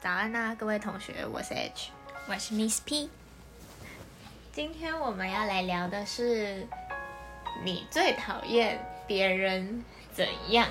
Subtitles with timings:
[0.00, 1.90] 早安呐、各位同学，我是 H。
[2.26, 3.10] 我是 Miss P，
[4.50, 6.66] 今天我们要来聊的是
[7.62, 9.84] 你最讨厌别人
[10.14, 10.66] 怎样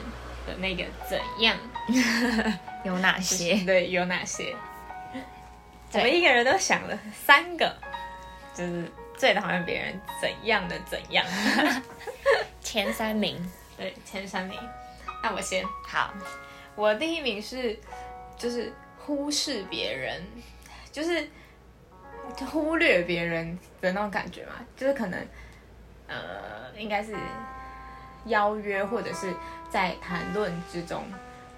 [0.48, 1.56] 的那个怎样，
[2.84, 3.56] 有哪些？
[3.66, 4.56] 对，有哪些？
[5.14, 5.20] 我
[5.92, 7.76] 对们一个人都想了三个，
[8.56, 11.24] 就是最讨厌别人怎样的怎样。
[12.62, 13.40] 前三名。
[13.78, 14.58] 对，前三名。
[15.22, 16.12] 那我先，好，
[16.76, 17.80] 我第一名是
[18.38, 18.74] 就是
[19.10, 20.22] 忽视别人，
[20.92, 21.28] 就是
[22.52, 25.20] 忽略别人的那种感觉嘛，就是可能
[26.08, 27.16] 呃，应该是
[28.26, 29.34] 邀约或者是
[29.68, 31.04] 在谈论之中，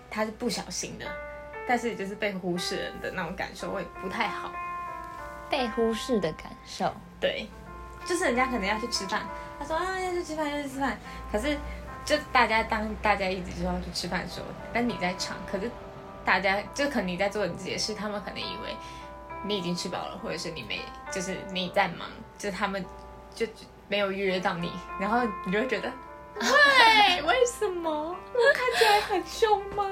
[0.09, 1.05] 他是不小心的，
[1.67, 4.53] 但是就是被忽视人的那种感受会不太好。
[5.49, 6.89] 被忽视的感受。
[7.19, 7.45] 对，
[8.05, 9.23] 就是人家可能要去吃饭，
[9.59, 10.97] 他说啊要去吃饭要去吃饭，
[11.29, 11.57] 可是
[12.05, 15.69] 就大家当大家一直说要去吃饭的时候，但你在场，可是
[16.25, 18.75] 大家就可能你在做你自己的事，他们可能以为
[19.43, 22.85] 你已经吃饱了，或者是你没，就是你在忙，就是他们
[23.33, 23.45] 就
[23.87, 25.91] 没有预约到你，然后你就会觉得。
[26.39, 28.15] 喂，为什么我
[28.53, 29.85] 看起来很凶吗？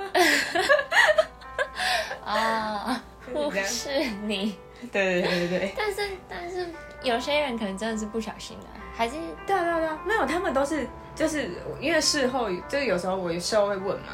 [2.25, 3.03] 啊，
[3.33, 3.89] 忽就是
[4.23, 4.57] 你。
[4.91, 6.69] 对对对对对，但是但是
[7.03, 9.15] 有些人可能真的是不小心的，还是
[9.45, 14.13] 对啊对啊对啊，没有，他们都是就是因为事后就是有时候我有时候会问嘛，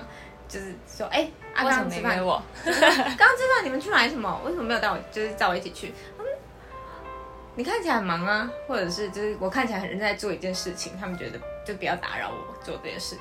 [0.55, 2.41] 就是说哎，啊为什么刚刚吃饭没约我？
[2.63, 4.41] 刚刚吃饭你们去买什么？
[4.45, 4.97] 为什么没有带我？
[5.11, 5.93] 就是叫我一起去？
[6.17, 6.23] 嗯，
[7.55, 13.17] 你看起来很忙啊，或者是就是我看起来很认真在做一件事情，他们觉得就不要打扰我做这件事。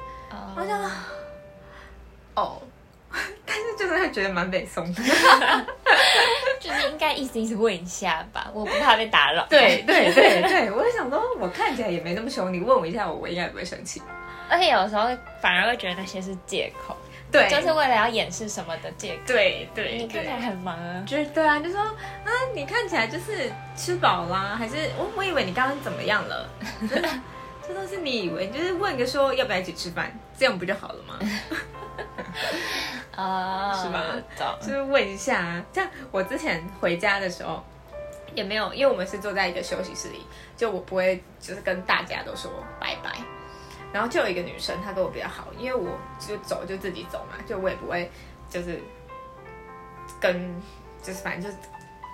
[0.57, 0.91] 我就哦，
[2.37, 2.63] 哦，
[3.45, 5.03] 但是就是会觉得蛮北宋的。
[6.61, 9.45] 就是应该意思意思问一下吧，我不怕被打扰。
[9.51, 14.01] 对对对对，我就想说，我看起来也没那么凶，你问我一下，我我应该不会生气。
[14.47, 15.09] 而且有时候
[15.41, 16.95] 反而会觉得那些是借口，
[17.35, 19.23] 对，就是为了要掩饰什么的借口。
[19.27, 26.49] 对对，你看起来很忙啊，就是对啊，就说啊，你看起来就是吃饱啦，还是我我以为你刚刚怎么样了？
[27.67, 31.19] 这都是你以为，就是问个说要不要一起吃饭，这样不就好了吗？
[33.17, 34.05] 啊， 是吧
[34.61, 37.65] 就是问一下啊，这样我之前回家的时候
[38.35, 40.25] 也没有，因为我们是坐在一个休息室里，
[40.57, 43.11] 就我不会就是跟大家都说拜拜。
[43.95, 48.11] 然后就有一个女生，她跟我比较好，因为我就走就自己走嘛，就我也不会
[48.51, 48.83] 就是
[50.21, 50.61] 跟
[51.01, 51.57] 就是反正就是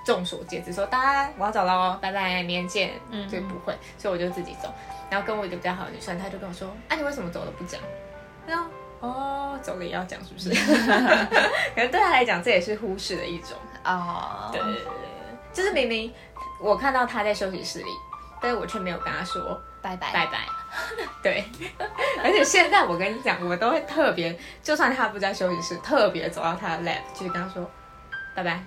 [0.04, 4.70] 众所皆知说大家我要走了哦，拜拜，明天见，嗯就不会，所以我就自己走。
[5.08, 7.80] 然后跟我一个比较好的女生，她就跟我说，啊你为什么走了不讲？
[8.46, 8.70] 然后
[9.00, 10.50] 哦走了也要讲是不是？
[11.74, 13.56] 可能对她来讲这也是忽视的一种。
[13.84, 14.92] 哦，对对对对，对
[15.54, 16.12] 就是明明
[16.60, 17.90] 我看到她在休息室里，
[18.40, 20.59] 但是我却没有跟她说拜拜拜拜。
[21.22, 21.44] 对，
[22.22, 27.68] 而且现在我跟你讲，我都会特别，就算他不在休息室，特别走到他的 lab 去跟他说
[28.34, 28.62] 拜拜。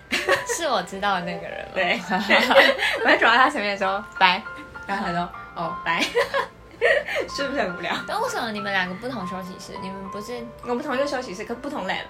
[0.48, 1.72] 是我知道的那个人吗？
[1.74, 2.00] 对，
[3.04, 4.42] 我会走到他前面说拜，
[4.86, 6.02] 然后他说哦拜，
[7.30, 7.96] 是不是很无聊？
[8.08, 9.78] 但为什么你们两个不同休息室？
[9.82, 12.04] 你们不是我们同一个休息室，可不同 lab。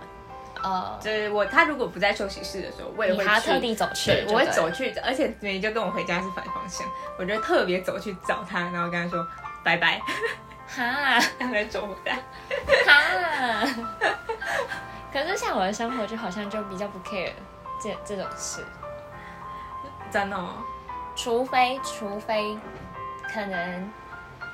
[0.62, 6.88] 呃，就是我，他如果不在休息室的时候，我也会去你还要特地走去，，我会走去，而且你就跟我回家是反方向，
[7.19, 9.28] 我就特别走去找他，然后跟他说
[9.63, 10.00] 拜拜，
[10.68, 10.84] 哈。
[11.40, 12.18] 然后再走回来。
[12.85, 13.68] 哈。
[15.12, 17.31] 可是像我的生活就好像就比较不 care
[17.81, 18.66] 这这种事，
[20.12, 20.56] 真的、哦，
[21.16, 22.57] 除非除非
[23.31, 23.91] 可能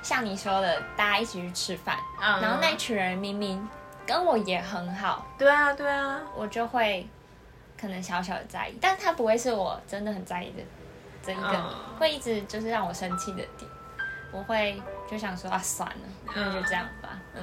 [0.01, 2.41] 像你说的，大家一起去吃饭，嗯。
[2.41, 3.65] 然后那群人明明
[4.05, 7.07] 跟我也很好，对啊，对啊，我就会
[7.79, 10.63] 可能小小的在意，但他不会是我真的很在意的
[11.23, 11.97] 这一个，嗯。
[11.97, 13.71] 会一直就是让我生气的点。
[14.31, 15.95] 我会就想说啊，算了，
[16.35, 17.09] 那就这样吧。
[17.33, 17.41] 嗯，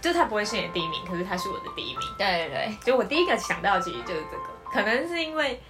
[0.00, 2.00] 就他不会是你的第一名，可是他是我的第一名。
[2.16, 5.60] 对对对，就我第一个想到的其实就是这个，可能是因为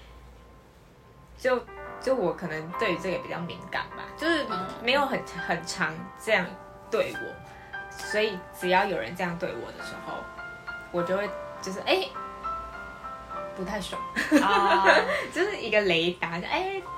[1.38, 1.64] 就
[2.00, 6.44] 就我可能对于这个比较敏感吧，就是嗯没有很很常这样
[6.90, 10.14] 对我，所以只要有人这样对我的时候，
[10.92, 11.28] 我就会
[11.62, 12.08] 就是哎、
[13.56, 14.00] 不太爽，
[14.42, 14.86] 啊、
[15.32, 16.88] 就是一个雷达，就哎、不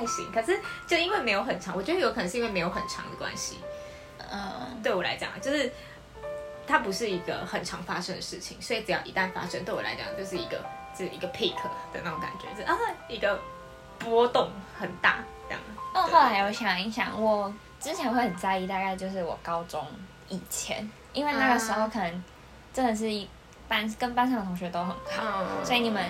[0.00, 0.32] 太行。
[0.32, 3.58] 可是就因为没有很长，我觉得有可能是因为没有很长的关系，
[4.32, 5.70] 嗯，对我来讲就是。
[6.66, 10.64] 它不是一个很常发生的事情，所以只要一旦发生，对我来讲就是一个
[10.96, 11.56] 就是一个 peak
[11.92, 13.36] 的那种感觉，就是啊一个
[13.98, 14.48] 波动
[14.78, 15.16] 很大
[15.48, 15.60] 这样。
[15.92, 19.84] 那我后来我想一想，我之前会很在意，大概就是我高中
[20.28, 22.24] 以前，因为那个时候可能
[22.72, 23.28] 真的是一
[23.66, 24.96] 班跟班上的同学都很好，
[25.40, 26.04] 嗯所以你们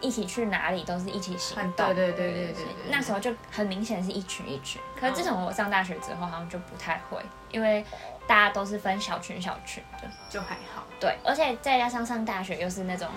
[0.00, 1.94] 一起去哪里都是一起行动。
[1.94, 4.80] 对对对对那时候就很明显是一群一群。
[4.98, 7.84] 可是自从我上大学之后，好像就不太会，因为
[8.26, 10.08] 大家都是分小群小群的。
[10.28, 10.84] 就还好。
[11.00, 13.08] 对，而且再加上上大学又是那种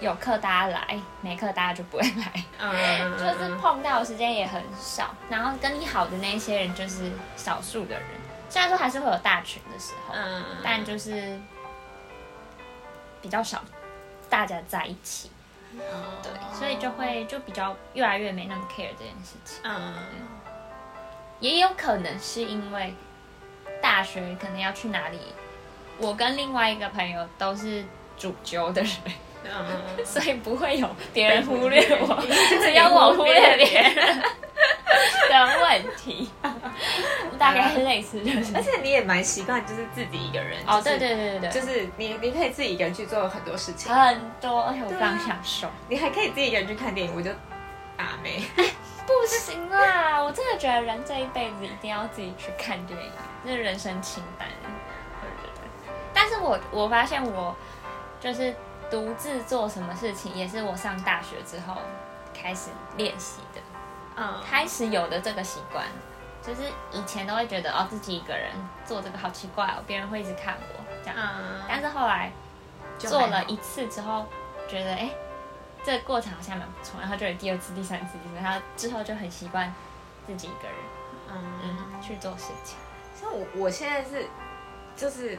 [0.00, 5.14] 有课大家来，没课大家就不会来，嗯，就是碰到的时间也很少。
[5.30, 8.02] 然后跟你好的那些人就是少数的人，
[8.50, 11.38] 虽然说还是会有大群的时候，嗯，但就是
[13.22, 13.62] 比较少
[14.28, 15.30] 大家在一起，
[16.22, 19.58] 对，所以就会就比较越来越没那么 care 这件事情。
[19.64, 19.94] 嗯，
[21.40, 22.94] 也有可能是因为
[23.80, 25.18] 大学可能要去哪里，
[25.98, 27.84] 我跟另外一个朋友都是
[28.16, 28.92] 主揪的人，
[29.44, 32.22] 嗯，所以不会有别人忽略我，
[32.62, 34.22] 只有我忽略别人
[35.28, 36.30] 的问题，
[37.38, 38.54] 大概类似就是。
[38.56, 40.58] 而且你也蛮习惯，就是自己一个人。
[40.66, 45.68] 哦，就是对对对对对，就是你你可以自己一个人去做很多事情，很多，而且我非常享受。
[45.88, 47.30] 你还可以自己一个人去看电影，我就
[47.96, 48.42] 打没。
[49.04, 50.22] 不行啦！
[50.22, 53.10] 我真的觉得人这一辈子一定要自己去看电影，
[53.44, 54.46] 这是人生清单。
[55.20, 57.54] 我觉得，但是我我发现我
[58.20, 58.54] 就是
[58.92, 61.78] 独自做什么事情，也是我上大学之后
[62.34, 62.68] 开始
[62.98, 63.60] 练习的，
[64.16, 65.86] 嗯，开始有的这个习惯。
[66.42, 68.50] 就是以前都会觉得哦，自己一个人
[68.84, 71.16] 做这个好奇怪哦，别人会一直看我这样。
[71.16, 72.32] 嗯，但是后来
[72.98, 74.26] 做了一次之后，
[74.68, 75.16] 觉得哎、诶
[75.84, 79.72] 这个过程好像蛮不错，然后就有第二次、第三次、然后之后就很习惯
[80.26, 80.76] 自己一个人，
[81.30, 82.76] 嗯嗯，去做事情。
[83.18, 84.26] 像我我现在是，
[84.96, 85.38] 就是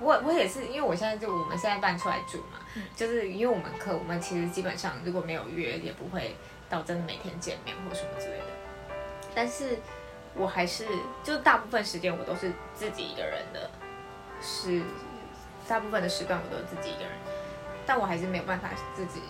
[0.00, 6.36] 我我也是，因为我现在就我们现在搬出来住嘛，嗯就是因为我们课我们其实基本上如果没有约，也不会
[6.68, 8.46] 到真的每天见面或什么之类的。
[9.34, 9.78] 但是
[10.34, 10.86] 我还是
[11.22, 13.70] 就大部分时间我都是自己一个人的，
[14.40, 14.82] 是
[15.68, 17.12] 大部分的时段我都是自己一个人，
[17.86, 19.20] 但我还是没有办法自己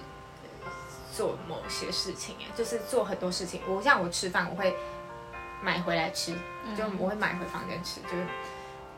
[0.65, 0.71] 呃
[1.13, 3.61] 做某些事情哎，就是做很多事情。
[3.67, 4.75] 我像我吃饭，我会
[5.63, 6.33] 买回来吃，
[6.77, 8.25] 就我会买回房间吃，就是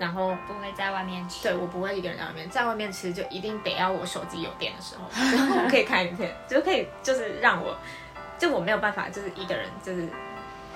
[0.02, 1.44] 然后不会在外面吃。
[1.44, 7.78] 对我不会一个人在外面，在外面吃就一定得要我手机有电的时候，然后我可以看影片，就可以就是让我，
[8.36, 10.08] 就我没有办法就是一个人就是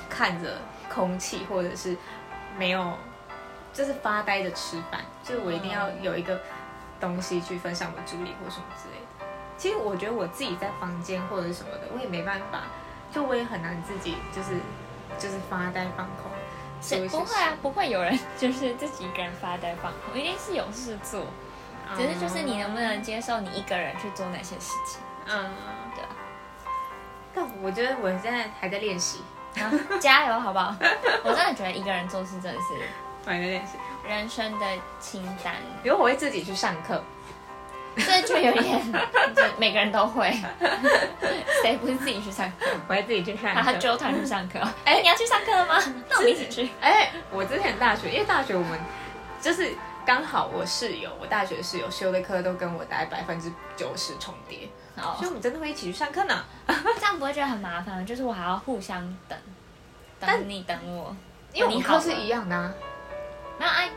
[0.08, 0.58] 看着
[0.88, 1.96] 空气或者是
[2.56, 2.96] 没有
[3.72, 6.40] 就是发呆的吃饭，就是我一定要有一个
[7.00, 9.26] 东西去分享我注意力或什么之类的。
[9.58, 12.62] 其实我觉得我自己在房间或者什么的，我也没办法，
[13.10, 14.50] 就我也很难自己就是
[15.18, 16.30] 就是发呆放空。
[17.08, 21.24] 不会啊，不会有人就是自己一个人发呆放空，一定是有事做。
[21.96, 25.00] 只是就是你能不能接受你一个人去做那些事情？
[25.26, 25.50] 嗯，
[25.94, 26.08] 对啊。
[27.32, 29.20] 但我觉得我现在还在练习，
[30.00, 30.74] 加油好不好？
[31.22, 32.66] 我真的觉得一个人做事真的是
[33.24, 33.74] 我还在练习。
[34.04, 34.66] 人生的
[34.98, 37.02] 清单，比如我会自己去上课，
[37.96, 38.92] 这就有点，
[39.34, 40.30] 就每个人都会，
[41.62, 42.66] 谁不是自己去上课？
[42.88, 43.78] 我会自己去上然后他课。
[43.78, 44.58] 揪团去上课。
[44.84, 45.82] 哎，你要去上课了吗？
[46.08, 46.70] 那我们一起去。
[46.80, 48.78] 哎、我之前大学，因为大学我们
[49.40, 49.72] 就是
[50.04, 56.44] 刚好我室友，我大学室友修的课都跟我大概百分之九十重叠，哦所以我们真的会一起去上课呢。
[56.66, 58.04] 这样不会觉得很麻烦吗？
[58.04, 59.38] 就是我还要互相等，
[60.20, 61.16] 等你等我，
[61.52, 62.72] 因为我们课是一样的啊，
[63.58, 63.88] 没有哎。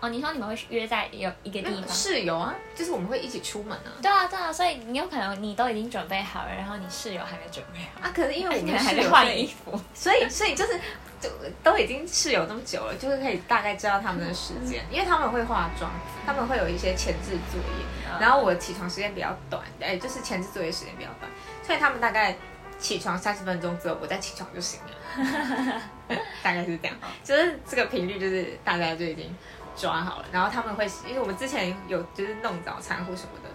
[0.00, 1.88] 哦，你说你们会约在有一个地方？
[1.94, 3.92] 室友啊，就是我们会一起出门啊。
[4.00, 9.78] 对啊，对啊，所以你有可能你都已经准备好了，然后你室友还没准备好，啊，可是因为我们还在换衣服。
[9.94, 10.80] 所以所以就是
[11.20, 11.28] 就
[11.62, 15.90] 都已经室友那么久了，就是可以大概知道他们的时间，因为他们会化妆，
[16.24, 17.84] 他们会有一些前置作业，
[18.18, 21.30] 然后我起床时间比较短，哎，就是前置作业时间比较短，
[21.62, 22.34] 所以他们大概
[22.78, 25.82] 起床三十分钟之后，我再起床就行了，
[26.42, 29.36] 大概是这样，就是这个频率就是大家就已经
[29.80, 33.48] 抓好了，然后他们会，因为我们之前有就是弄早餐或什么的，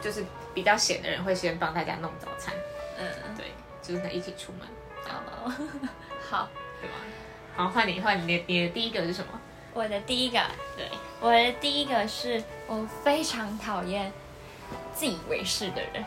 [0.00, 2.54] 就是比较闲的人会先帮大家弄早餐，
[2.98, 3.46] 嗯，对，
[3.82, 4.68] 就是一起出门，
[5.06, 5.52] 哦，
[6.30, 6.48] 好，
[6.80, 6.94] 对吧？
[7.56, 9.40] 好，换你，换你的，你的第一个是什么？
[9.72, 10.40] 我的第一个，
[10.76, 10.88] 对，
[11.20, 14.12] 我的第一个是我非常讨厌
[14.94, 16.04] 自以为是的人，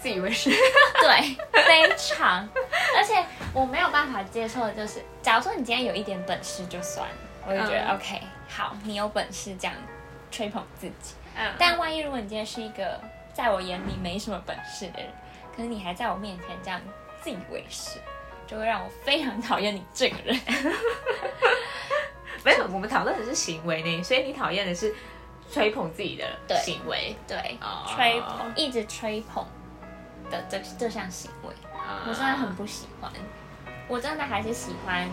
[0.00, 0.50] 自以为是，
[1.00, 2.48] 对，非常，
[2.96, 7.14] 而且我没有办法接受的就是，假如说你今天有一点本事就算了，
[7.46, 9.74] 我就觉得、嗯 OK，好，你有本事这样
[10.30, 13.00] 吹捧自己，嗯但万一如果你今天是一个
[13.32, 15.10] 在我眼里没什么本事的人，
[15.54, 16.80] 可是你还在我面前这样
[17.22, 17.98] 自以为是，
[18.46, 20.38] 就会让我非常讨厌你这个人。
[22.44, 24.94] 没有，我们讨论的是行为呢，所以你讨厌的是
[25.50, 27.84] 吹捧自己的对行为，对，哦。
[27.88, 29.44] 吹捧，一直吹捧
[30.30, 31.54] 的这这项行为，
[32.06, 33.10] 我真的很不喜欢。
[33.88, 35.08] 我真的还是喜欢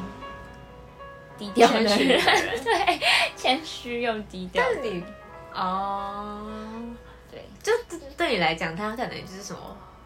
[1.45, 2.99] 低调的 人，人对，
[3.35, 4.73] 谦虚又低调但。
[4.75, 5.03] 是你
[5.53, 6.47] 哦，
[7.31, 7.71] 对，就
[8.15, 9.59] 对你来讲，他可能就是什么，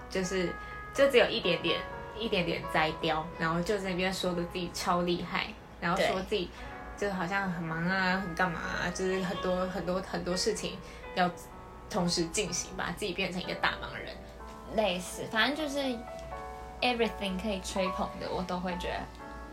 [0.09, 0.49] 就是
[0.93, 1.79] 就只有一点点。
[2.17, 5.47] 一点点摘雕，然后就在那边说的自己超厉害，
[5.81, 6.49] 然后说自己
[6.97, 10.77] 就好像很忙啊，很干嘛啊，就是很多很多很多事情
[11.15, 11.29] 要
[11.89, 14.15] 同时进行，把自己变成一个大忙人。
[14.77, 15.77] 类似，反正就是
[16.79, 18.99] everything 可以吹捧的，我都会觉得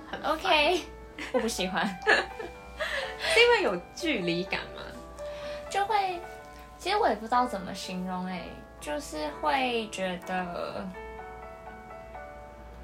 [0.08, 0.82] 很很 OK，
[1.32, 4.82] 我不喜欢， 是因为有距离感吗？
[5.70, 6.20] 就会，
[6.78, 8.42] 其实我也不知道怎么形容哎、
[8.80, 10.86] 就是会觉得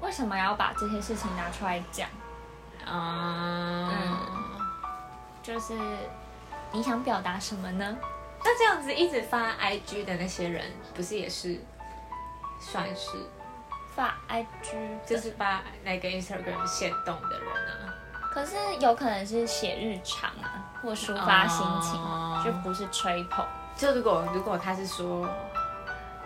[0.01, 2.09] 为什么要把这些事情拿出来讲？
[2.85, 3.91] 啊、
[5.43, 5.73] 就是
[6.71, 7.97] 你想表达什么呢？
[8.43, 11.59] 那这样子一直发 IG 的那些人，不是也是
[12.59, 13.11] 算是
[13.93, 14.47] 发 IG
[15.05, 17.88] 就就是发那个 Instagram 限动的人啊？
[18.31, 23.45] 可是有可能是写日常啊，或抒发心情，哦就不是吹捧。
[23.75, 25.27] 就如果如果他是说，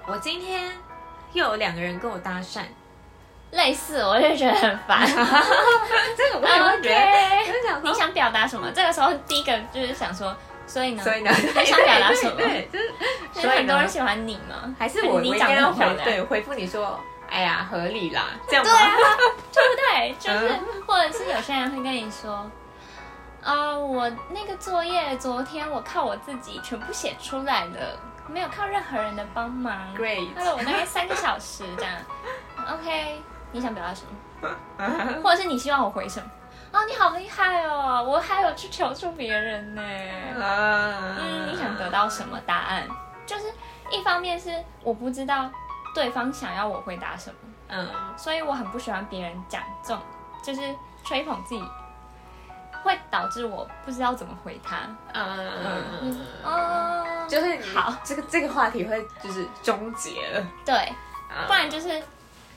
[0.07, 0.72] 我今天
[1.31, 2.62] 又有两个人跟我搭讪，
[3.51, 5.05] 类似，我就觉得很烦。
[6.17, 8.69] 这个我也会觉得，就是想你想表达什么？
[8.72, 10.36] 这个时候第一个就是想说，
[10.67, 12.36] 所以呢，所以呢，你想表达什么？
[12.38, 12.89] 对，就是
[13.33, 14.75] 所所以很多人喜欢你吗？
[14.77, 17.00] 还是我你长我应该要得很漂亮，回对回复你说，
[17.34, 18.80] 哎呀，合理啦，这样吗对？
[18.80, 19.18] 啊，
[19.52, 20.16] 对不对？
[20.22, 22.50] 就是，嗯或者是有些人会跟你说，
[23.44, 29.75] 啊、我那个作业昨天我靠我自己全部写出来了，没有靠任何人的帮忙。
[29.98, 31.94] Great 还有我大概三个小时这样。
[32.72, 33.22] OK，
[33.52, 34.04] 你想表达什
[34.40, 35.20] 么？
[35.24, 36.30] 或者是你希望我回什么？
[36.72, 38.04] 哦，你好厉害哦！
[38.08, 39.82] 我还有去求助别人呢。
[40.36, 42.88] 嗯，嗯你想得到什么答案？
[43.25, 43.46] 就是
[43.92, 45.50] 一方面是我不知道
[45.94, 47.36] 对方想要我回答什么，
[47.70, 47.88] 嗯。
[48.18, 50.02] 所以我很不喜欢别人讲这种，
[50.44, 50.62] 就是
[51.04, 51.64] 吹捧自己，
[52.84, 54.78] 会导致我不知道怎么回他。
[55.14, 60.76] 嗯，哦，就是好，这个这个话题会就是终结了，对，
[61.30, 61.48] 嗯。
[61.48, 62.02] 不然就是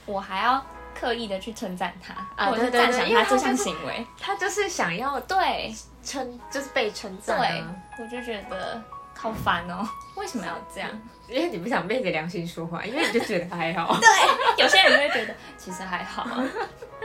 [0.05, 0.65] 我还要
[0.99, 4.07] 刻意的去称赞他，啊或者是对对对赞赏他这项因为他就是行为。
[4.21, 5.75] 他就是想要对。
[6.07, 7.67] 称，就是被称赞对啊，，
[7.99, 8.81] 我就觉得
[9.17, 10.91] 好烦哦，为什么要这样？
[11.29, 16.45] 因为你不想昧着良心说话，因为你就觉得还好， 对，有些人就会觉得其实还好啊。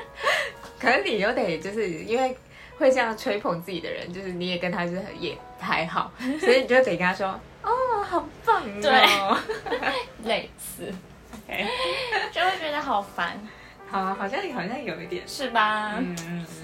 [0.79, 2.35] 可能你又得就是因为
[2.77, 7.27] 会这样吹捧自己的人，就是你也跟他就是也还好，所以你就得跟他说，
[7.63, 7.69] 哦，
[8.03, 9.37] 好棒哦，
[9.69, 10.91] 对类似
[11.47, 11.67] ，OK
[12.31, 13.39] 就会觉得好烦，
[13.89, 15.95] 好啊，好像好像有一点，是吧？
[15.97, 16.15] 嗯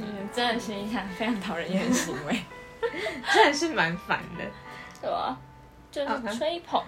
[0.01, 2.39] 嗯真的是一项非常讨人厌的行为，
[3.33, 4.43] 真的是蛮烦的，
[5.01, 5.37] 对吧？
[5.91, 6.83] 就是吹捧，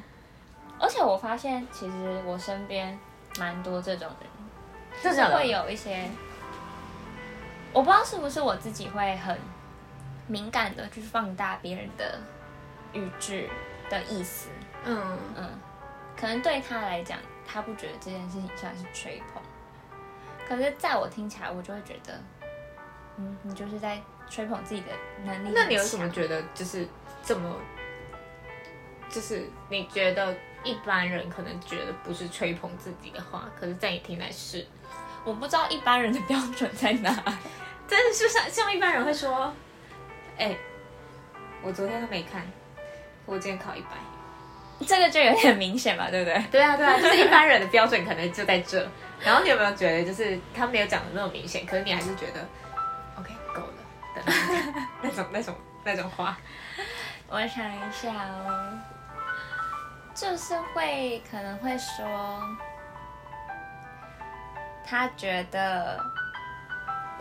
[0.80, 2.98] 而且我发现其实我身边
[3.40, 6.10] 蛮多这种人，就是会有一些，
[7.74, 9.38] 我不知道是不是我自己会很
[10.28, 12.20] 敏感的去放大别人的
[12.94, 13.50] 语句
[13.90, 14.50] 的意思，
[14.84, 15.18] 嗯。
[15.36, 15.50] 嗯，
[16.20, 19.42] 可能对他来讲，他不觉得这件事情算是吹捧，
[20.48, 22.14] 可是在我听起来，我就会觉得，
[23.18, 24.00] 嗯，你就是在
[24.30, 24.88] 吹捧自己的
[25.24, 25.52] 能力。
[25.56, 26.86] 那你有什么觉得就是
[27.24, 27.56] 这么，
[29.10, 34.66] 就是你觉得一般人可能觉得不是吹捧自己的话，可是在你听来是，
[35.24, 37.24] 我不知道一般人的标准在哪。
[37.90, 39.52] 但是，就像像一般人会说，
[40.38, 40.56] 哎、
[41.64, 42.46] 我昨天都没看，
[43.26, 43.90] 我今天考一百。
[44.88, 46.42] 这个就有点明显嘛，对不对？
[46.52, 48.88] 对啊，对啊，就是一般人的标准可能就在这。
[49.22, 52.48] 然后你有没有觉得，就是他没有讲的那么明显，可是你还是觉得
[53.20, 53.74] ，OK，够了
[54.16, 54.22] 的
[55.02, 56.38] 那种那种那种话？
[57.30, 58.74] 我想一下哦，
[60.16, 62.42] 就是会可能会说，
[64.84, 66.04] 他觉得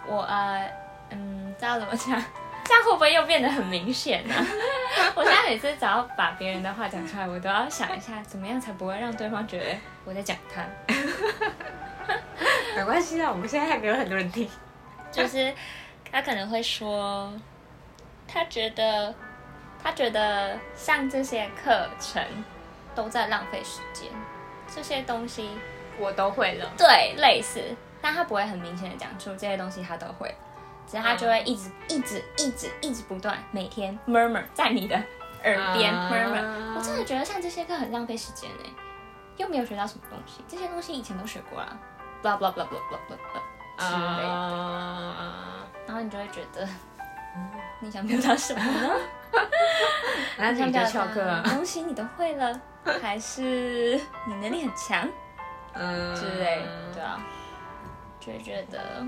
[0.07, 0.67] 我呃
[1.11, 2.07] 嗯，知道怎么讲，
[2.65, 4.35] 这样会不会又变得很明显呢、
[5.15, 10.63] 我现在每次只要把别人的话讲出来，我都要想一下，怎么样才不会让对方觉得我在讲他。
[12.77, 14.49] 没关系啊，我们现在还没有很多人听。
[15.11, 15.53] 就是
[16.11, 17.33] 他可能会说，
[18.27, 19.15] 他觉得
[19.83, 22.23] 他觉得上这些课程
[22.95, 24.11] 都在浪费时间，
[24.75, 25.51] 这些东西
[25.99, 26.71] 我都会了。
[26.77, 27.63] 对类似，
[28.01, 30.35] 但他不会很明显的讲出这些东西他都会，
[30.87, 34.97] 只是他就会一直、一直一直一直不断每天 murmur 在你的
[35.45, 38.71] 耳边、啊 murmur，我真的觉得上这些课很浪费时间哎，
[39.37, 41.77] 又没有学到什么东西，这些东西以前都学过啦
[42.23, 44.29] ，blah blah blah blah blah blah blah 之类的。
[44.29, 46.69] 啊，然后你就会觉得，
[47.81, 48.95] 你想表达什么呢？
[50.39, 52.61] 那你就你想表翘课啊达，东西你都会了，
[53.03, 55.09] 还是你能力很强
[55.75, 56.63] 嗯之类？
[56.95, 57.21] 对啊，
[58.21, 59.05] 就会觉得，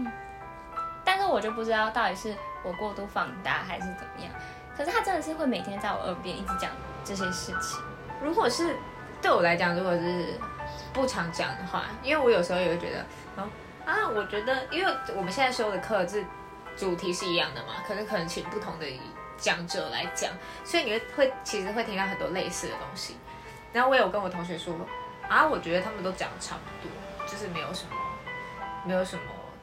[1.04, 4.30] 但是我就不知道到底是我过度放大还是怎么样。
[4.76, 6.70] 可是他真的是会每天在我耳边一直讲
[7.04, 7.78] 这些事情，
[8.22, 8.76] 如果是
[9.20, 10.38] 对我来讲，如果是
[10.92, 13.04] 不常讲的话，因为我有时候也会觉得，
[13.36, 13.48] 哦
[13.84, 16.24] 啊，我觉得，因为我们现在修的课是
[16.76, 18.86] 主题是一样的嘛，可是可能请不同的
[19.40, 20.30] 讲者来讲，
[20.64, 23.16] 所以你会会其实会听到很多类似的东西。
[23.72, 24.74] 然后我有跟我同学说
[25.28, 27.92] 啊，我觉得他们都讲的差不多，就是没有什么，
[28.84, 29.22] 没有什么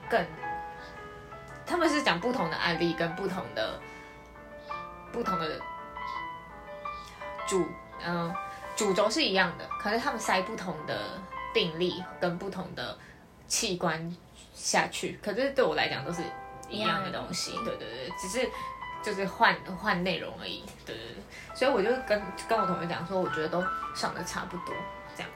[0.09, 0.25] 更，
[1.65, 3.79] 他们是讲不同的案例跟不同的
[5.11, 5.59] 不同的
[7.45, 7.67] 主，
[8.05, 8.33] 嗯、
[8.75, 10.97] 主轴是一样的，可是他们塞不同的
[11.53, 12.97] 病例跟不同的
[13.47, 14.15] 器官
[14.53, 16.21] 下去，可是对我来讲都是
[16.69, 18.49] 一样的东西，对对对，只是
[19.03, 21.23] 就是换换内容而已，对对对，
[21.55, 23.63] 所以我就跟跟我同学讲说，我觉得都
[23.95, 24.75] 上的差不多
[25.15, 25.29] 这样，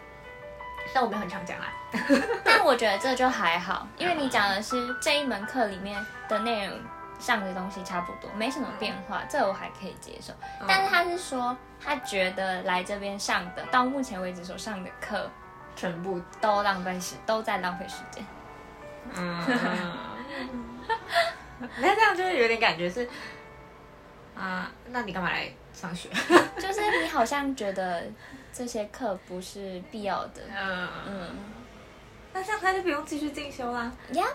[0.93, 1.67] 但我没有很常讲啦
[2.43, 6.77] 但我觉得这就还好，因为你讲的是这一门课里面的内容
[7.19, 10.33] 上的东西差不多，没什么变化，这我还可以接受。
[10.67, 15.29] 但是他是说，他觉得来这边上的，到目前为止所上的课
[15.75, 18.25] 全部都浪费时，都在浪费时间。
[19.15, 19.45] 嗯，
[21.77, 23.07] 那这样就会有点感觉是
[24.41, 26.09] 啊，那你干嘛来上学？
[26.59, 28.03] 就是你好像觉得
[28.51, 31.27] 这些课不是必要的，嗯，嗯。
[32.33, 33.91] 那这样他就不用继续进修啦。
[34.13, 34.25] 呀，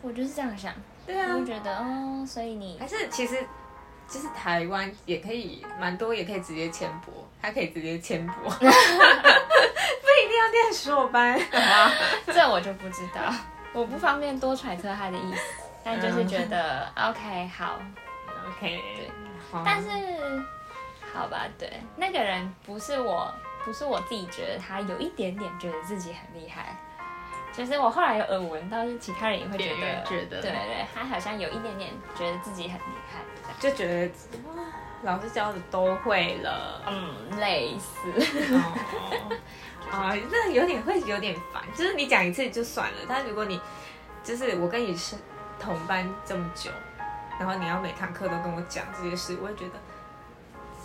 [0.00, 0.74] 我就是这样想，
[1.06, 1.28] 对啊。
[1.32, 3.36] 我就觉得哦，所以你还是其实
[4.08, 8.68] 就是台湾也可以蛮多，也可以直接签博，他可以直接签博， 不一
[10.28, 11.38] 定要念硕班？
[12.26, 13.32] 这我就不知道，
[13.72, 15.42] 我不方便多揣测他的意思，
[15.84, 17.78] 但就是觉得、OK 好
[18.48, 19.10] ，OK，对
[19.52, 19.88] 好但是
[21.14, 23.32] 好吧，对，那个人不是我，
[23.64, 26.76] 不是我自己觉得他有一点点觉得自己很厉害。
[27.52, 30.40] 就是我后来有耳闻到，是其他人也会觉得，人觉得。
[30.40, 33.20] 对对，他好像有一点点觉得自己很厉害，
[33.60, 34.10] 就觉得
[35.02, 39.36] 老师教的都会了，嗯，类似，哦，
[39.90, 43.60] 啊， 那有点会有点烦，就是你讲一次就算了，但如果你
[44.24, 45.14] 就是我跟你是
[45.60, 46.70] 同班这么久，
[47.42, 49.74] 然后你要每堂课都跟我讲这些事，我会觉得，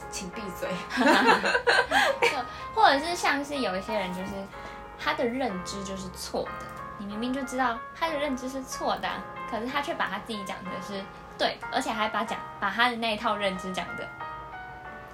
[0.09, 0.67] 请闭嘴。
[2.73, 4.31] 或者是像是有一些人，就是
[4.99, 6.49] 他的认知就是错的，
[6.97, 10.99] 你明明就知道他的认知是错的啊、可是他却把他自己讲的是
[11.37, 14.09] 对，而且还把讲把他的那一套认知讲的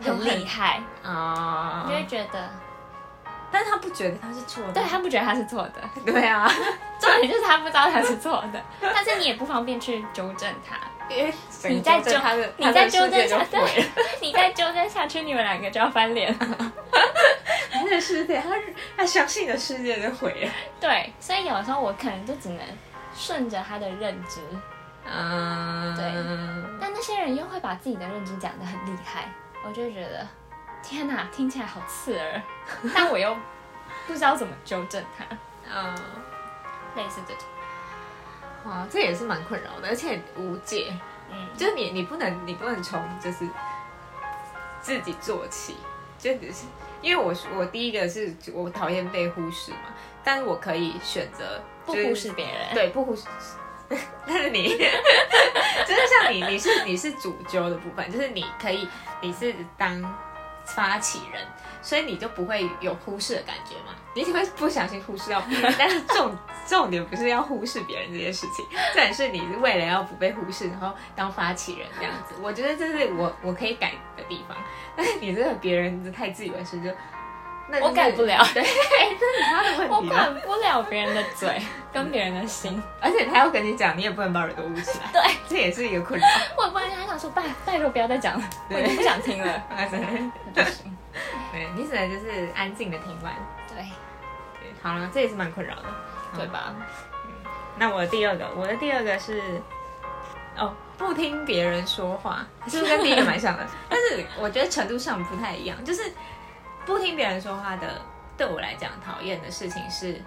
[0.01, 2.49] 很厉害，啊你就会觉得，
[3.51, 6.49] 但是他不觉得他是错的，对他不觉得他是错的，对啊，
[6.99, 10.77] 重点就是他不知道他是错的，但是你也不方便去纠正他，
[11.09, 11.33] 因为
[11.69, 13.85] 你在纠他的，你在纠他的世界就正下，毁了。
[13.95, 16.31] 对， 你再纠正下去，你们两个就要翻脸。
[16.37, 16.71] 了。
[17.71, 18.49] 他的世界，他
[18.95, 20.51] 他相信的世界就毁了。
[20.79, 22.59] 对，所以有时候我可能就只能
[23.13, 24.39] 顺着他的认知，
[25.05, 26.05] 嗯，对
[26.79, 29.25] 但那些人又会把自己的认知讲得很厉害，
[29.65, 30.25] 我就觉得
[30.81, 32.41] 天哪，听起来好刺耳，
[32.95, 33.35] 但我又
[34.07, 35.25] 不知道怎么纠正他，
[35.73, 35.93] 嗯，
[36.95, 37.43] 类似这种，
[38.65, 40.93] 哇，这也是蛮困扰的，而且无解。
[41.31, 43.47] 嗯，就是你你不能你不能从就是
[44.81, 45.75] 自己做起，
[46.19, 46.65] 就只是
[47.01, 53.23] 因为我我第一个是我讨厌被忽视嘛，但是我可以选择就是不忽视别人，对不忽视。
[54.25, 58.87] 但是你 就是像你你是你是主揪的部分，就是你可以
[59.21, 60.01] 你是当
[60.65, 61.41] 发起人，
[61.81, 65.73] 所以你就不会有忽视的感觉嘛，你只会不小心忽视到别人。
[65.77, 72.35] 但是重重点不是要忽视别人这件事情，重点是你为了要不被忽视，然后当发起人这样子。
[72.41, 74.57] 我觉得这是我我可以改的地方，
[74.95, 76.89] 但是你这个别人太自以为是就。
[77.67, 80.13] 那我改不了对，这是他的问我题我。
[80.13, 85.09] 管不了别人的嘴跟别人的心，而且他要跟你讲，你也不能把耳朵捂起来。
[85.13, 86.27] 对，这也是一个困扰。
[86.57, 90.07] 我不然跟他讲说拜拜托不要再讲了，我已经不想听了，啊，真的，
[90.53, 90.97] 不行，
[91.51, 93.33] 对你只能就是安静的听完。
[93.69, 93.77] 对
[94.59, 95.83] 对，好了，这也是蛮困扰的，
[96.37, 96.45] 对？
[96.47, 96.75] 吧？
[97.77, 99.41] 那我的第二个，我的第二个是，
[100.57, 103.65] 哦，不听别人说话，是不是跟第一个蛮像的？
[103.89, 106.03] 但是我觉得程度上不太一样，就是
[106.85, 108.01] 不听别人说话的，
[108.37, 110.21] 对我来讲讨厌的事情是，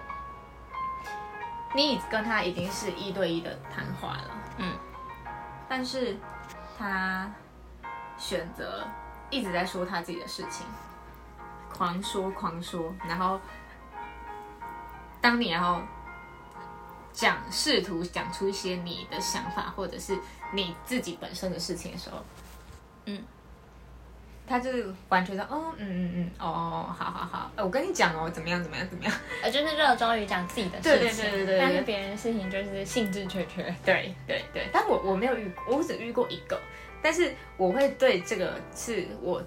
[1.75, 4.73] 你跟他已经是一对一的谈话了，嗯，
[5.69, 6.17] 但是
[6.77, 7.29] 他
[8.17, 8.87] 选择
[9.29, 10.65] 一直在说他自己的事情，
[11.71, 13.39] 狂说狂说，然后
[15.21, 15.81] 当你然后
[17.13, 20.17] 讲试图讲出一些你的想法或者是
[20.53, 22.23] 你自己本身的事情的时候，
[23.05, 23.23] 嗯，
[24.47, 33.63] 他就是完全说，哦，嗯嗯嗯，哦，好好好，呃我跟你讲哦，怎么样怎么样怎么样，呃，就是热衷于讲自己的对对事情，对对对对但是别人的事情就是兴致缺缺。
[33.83, 36.57] 对对对，但我我没有遇过，我只遇过一个，
[37.01, 39.43] 但是我会对这个是我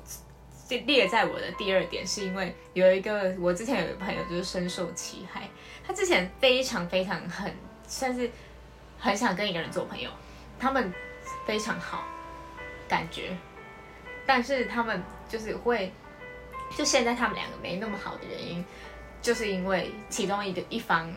[0.69, 5.49] 就列在我的第二点，是因为有一个我之前有一个朋友就是深受其害，
[5.87, 7.53] 他之前非常非常很
[7.89, 8.31] 算是
[8.99, 10.11] 很想跟一个人做朋友，
[10.59, 10.93] 他们
[11.47, 12.05] 非常好，
[12.89, 13.37] 感觉，
[14.27, 15.93] 但是他们就是会
[16.77, 18.65] 就现在他们两个没那么好的原因，
[19.21, 21.13] 就是因为其中一个一方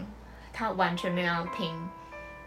[0.52, 1.90] 他完全没有要听，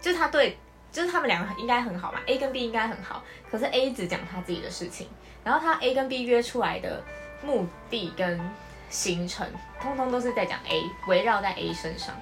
[0.01, 0.57] 就他对，
[0.91, 5.09] 就是他们两个应该很好嘛，A 跟 B 应该很好，可是 A 只讲他自己的事情，
[5.45, 7.03] 然后他 A 跟 B 约出来的
[7.43, 8.41] 目的跟
[8.89, 9.49] 行程，
[9.81, 12.15] 通通都是在讲 A，围绕在 A 身上，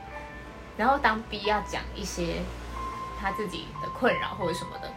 [0.77, 2.37] 然后当 B 要讲一些
[3.21, 4.93] 他自己的困扰或者什么的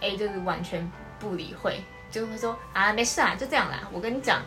[0.00, 4.42] ，A 就是完全不理会，就会说啊没事啊，就这样啦，我跟你讲。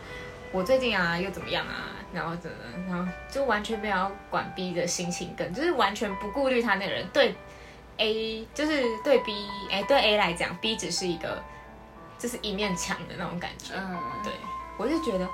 [0.54, 1.88] 我最近啊又怎么样啊？
[2.12, 7.08] 然后怎么，然后就完全没有管 B 的心情，跟就是完全不顾虑他那个人。
[7.08, 7.34] 对
[7.96, 11.42] A 就是对 B，哎，对 A 来讲，B 只是一个
[12.18, 13.72] 就是一面墙的那种感觉。
[13.74, 14.30] 嗯，对，
[14.76, 15.26] 我就觉得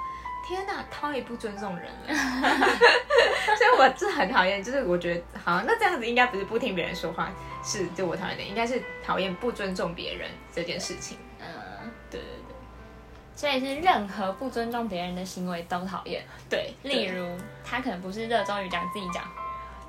[0.46, 2.14] 天哪，太不尊重人了。
[3.58, 7.32] 所以我是很讨厌，就是我觉得好，那这样子应该不是不听别人说话，
[7.64, 11.18] 是就我讨厌的，应该是讨厌不尊重别人这件事情。
[12.08, 12.56] 嗯，对对对。
[13.36, 16.24] 所以是任何不尊重别人的行为都讨厌。
[16.50, 17.24] 对，例如
[17.64, 19.22] 他可能不是热衷于讲自己讲，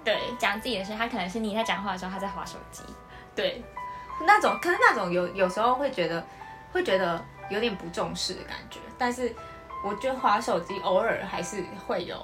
[0.05, 2.83] 对，讲自己的事，他可能是你在讲话的时候他在划手机。
[3.35, 3.63] 对，
[4.23, 6.23] 那种可是那种有有时候会觉得
[6.71, 9.33] 会觉得有点不重视的感觉，但是
[9.83, 12.23] 我觉得划手机偶尔还是会有，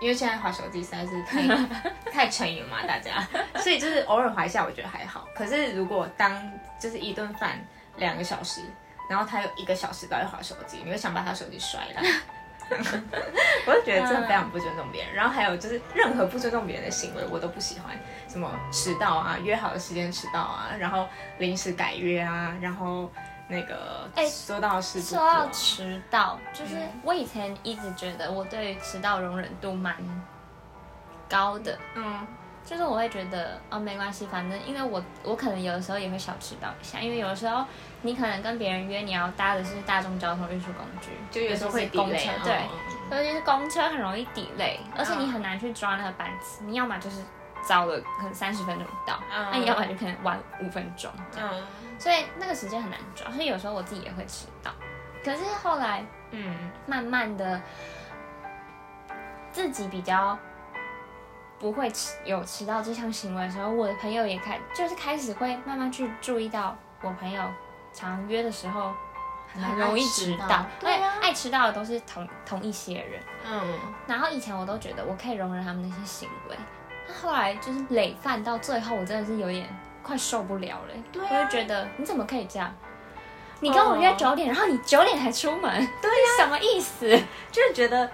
[0.00, 1.46] 因为现在划手机实在是太
[2.10, 3.24] 太成瘾了嘛，大家，
[3.62, 5.28] 所以就是偶尔划一下我觉得还好。
[5.36, 7.64] 可是如果当就是一顿饭
[7.96, 8.62] 两个小时。
[9.08, 12.04] 然后他有一个小时都在划手机，你会想把他手机摔烂。
[13.66, 15.14] 我就觉得真的非常不尊重别人。
[15.14, 17.98] 然后还有就是任何不尊重别人的行为，我都不喜欢。
[18.28, 23.10] 什么迟到啊，约好的时间迟到啊，然后临时改约啊，然后
[23.48, 29.96] 那个哎，说到是说到迟到，就是我以前一直觉得我对迟到容忍度蛮
[31.26, 31.78] 高的。
[31.94, 32.26] 嗯。
[32.66, 37.64] 就是我会觉得哦没关系，反正因为我我可能有的时候也会小迟到一下，因为有的时候
[38.02, 42.62] 你可能跟别人约你要搭的是大众交通运输工具，就有时候会公车，对，
[43.10, 47.22] 尤其是公车很容易 delay，而且你很难去抓那个班次，你要么就是
[47.62, 49.20] 早了可能三十分钟到，
[49.52, 51.62] 那你要么就可能晚五分钟，嗯，
[51.98, 54.70] 所以那个时间很难抓，所以有时候我自己也会迟到，
[55.24, 57.60] 可是后来嗯慢慢的
[59.52, 60.38] 自己比较。
[61.60, 67.42] 不会迟有迟到这项行为的时候，我的朋友也开就是开始会慢慢去注意到我朋友
[67.98, 68.92] 常约的时候
[69.54, 76.56] 很容易迟到，对啊，爱迟到的都是同同一些人，嗯，然后以前我都觉得我可以容忍他们那些行为，
[77.08, 79.68] 那后来就是累犯到最后，我真的是有点
[80.02, 82.72] 快受不了了，对，我就觉得你怎么可以这样？
[83.60, 87.08] 你跟我约九点，然后你九点才出门，对呀，什么意思？
[87.50, 88.10] 就是觉得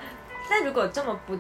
[0.49, 1.39] 那如果这么不。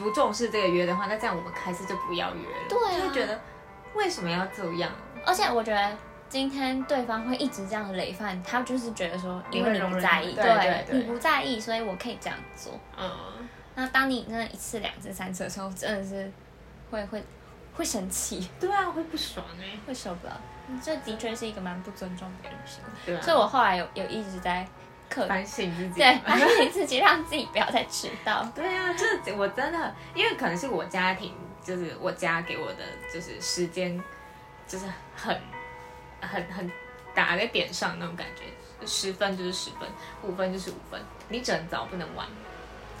[0.00, 2.68] 不重视这个约的话，那这样我们开始就不要约了。
[2.68, 3.36] 对，就会觉得
[3.94, 4.88] 为什么要这样？
[5.26, 5.96] 而且我觉得
[6.28, 12.78] 今天对方会一直这样累犯，他就是觉得说，因为你不在意，对，你不在意，所以我可以这样做。
[12.96, 13.10] 嗯。
[13.74, 16.30] 那当你那一次、两次、三次的时候，真的是
[16.90, 17.22] 会会
[17.74, 18.48] 会生气。
[18.60, 20.40] 对啊，会不爽哎，会受不了。
[20.82, 22.90] 这的确是一个蛮不尊重别人的行为。
[23.06, 23.20] 对啊。
[23.22, 24.66] 所以我后来有有一直在。
[25.26, 28.44] 反省自己，对， 反省自己，让自己不要再迟到。
[28.54, 31.32] 对啊，这我真的，因为可能是我家庭，
[31.64, 33.98] 就是我家给我的，就是时间，
[34.66, 34.84] 就是
[35.16, 35.34] 很
[36.20, 36.70] 很很
[37.14, 39.88] 打在点上那种感觉，十分就是十分，
[40.22, 42.26] 五分就是五分，你只能早不能晚。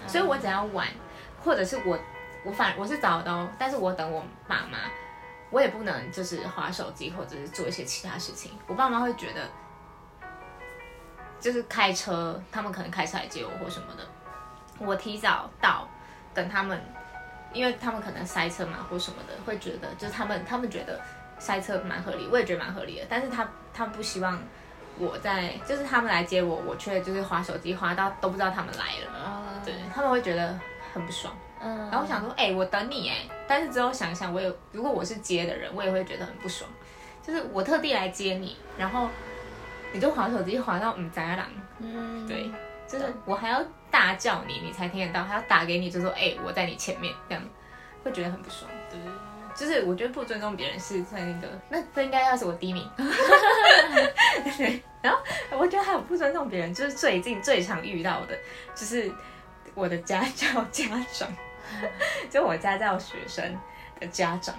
[0.06, 0.88] 所以我只要晚，
[1.42, 1.98] 或者是我
[2.44, 4.78] 我反我是早到，但是我等我爸妈，
[5.50, 9.48] 我也不能就是划手机或者是做一些其他事情，我爸妈会觉得。
[11.40, 14.04] 就是开车，他们可能开车来接我或什么的，
[14.80, 15.88] 我提早到，
[16.34, 16.82] 等他们，
[17.52, 21.00] 因为他们可能塞车嘛或什么的，会觉得就是他们他们觉得
[21.38, 24.38] 塞车蛮合理，我也觉得蛮合理的，但是他他们不希望
[24.98, 30.58] 我在，就是他们来接我，我却就是划手机划到都不知道他们来了，对，他们会觉得
[30.92, 36.68] 很不爽，嗯，然后我想说，哎，我等你哎，但是之后想想，我有如果我是接的人，我也会觉得很不爽，
[37.22, 39.08] 就是我特地来接你，然后。
[39.90, 41.46] 你就划手机划到嗯在朗，
[41.78, 42.50] 嗯，对，
[42.86, 43.58] 就是我还要
[43.90, 47.42] 大叫你，你才听得到，还要打给你，就说哎我在你前面，这样
[48.04, 48.70] 会觉得很不爽。
[48.90, 49.00] 对，
[49.58, 52.88] 就是我觉得不尊重别人是在那个，那这应该要是我第一名。
[54.56, 55.18] 对，然后
[55.58, 58.38] 我觉得还有不尊重别人，就是最近最常遇到的，
[58.74, 59.12] 就是
[59.74, 61.28] 我的家教家长，
[62.30, 63.58] 就我家教学生
[63.98, 64.54] 的家长，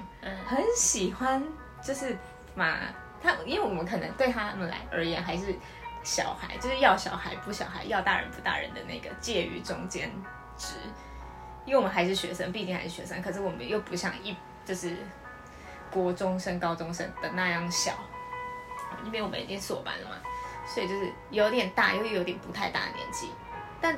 [0.46, 1.42] 很喜欢
[1.82, 2.18] 就是
[2.54, 2.78] 嘛。
[3.22, 5.54] 他因为我们可能对他们来而言还是
[6.04, 10.10] 小孩，就是要小孩不小孩，要大人不大人的那个介于中间
[10.58, 10.76] 值。
[11.66, 14.34] 因为我们还是学生，毕竟还是学生，可是我们又不像一
[14.69, 14.95] 就是
[15.89, 17.93] 国中生、高中生的那样小，
[19.03, 20.15] 因为我们已经硕班了嘛，
[20.63, 23.32] 所以就是有点大，又有点不太大的年纪。
[23.82, 23.97] 但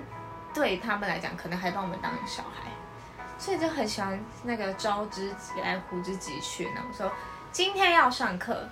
[0.53, 2.71] 对他们来讲，可能还把我们当小孩，
[3.38, 6.63] 所以就很喜欢那个招之即来，呼之即去。
[6.73, 7.12] 然后说
[7.51, 8.65] 今天要上课，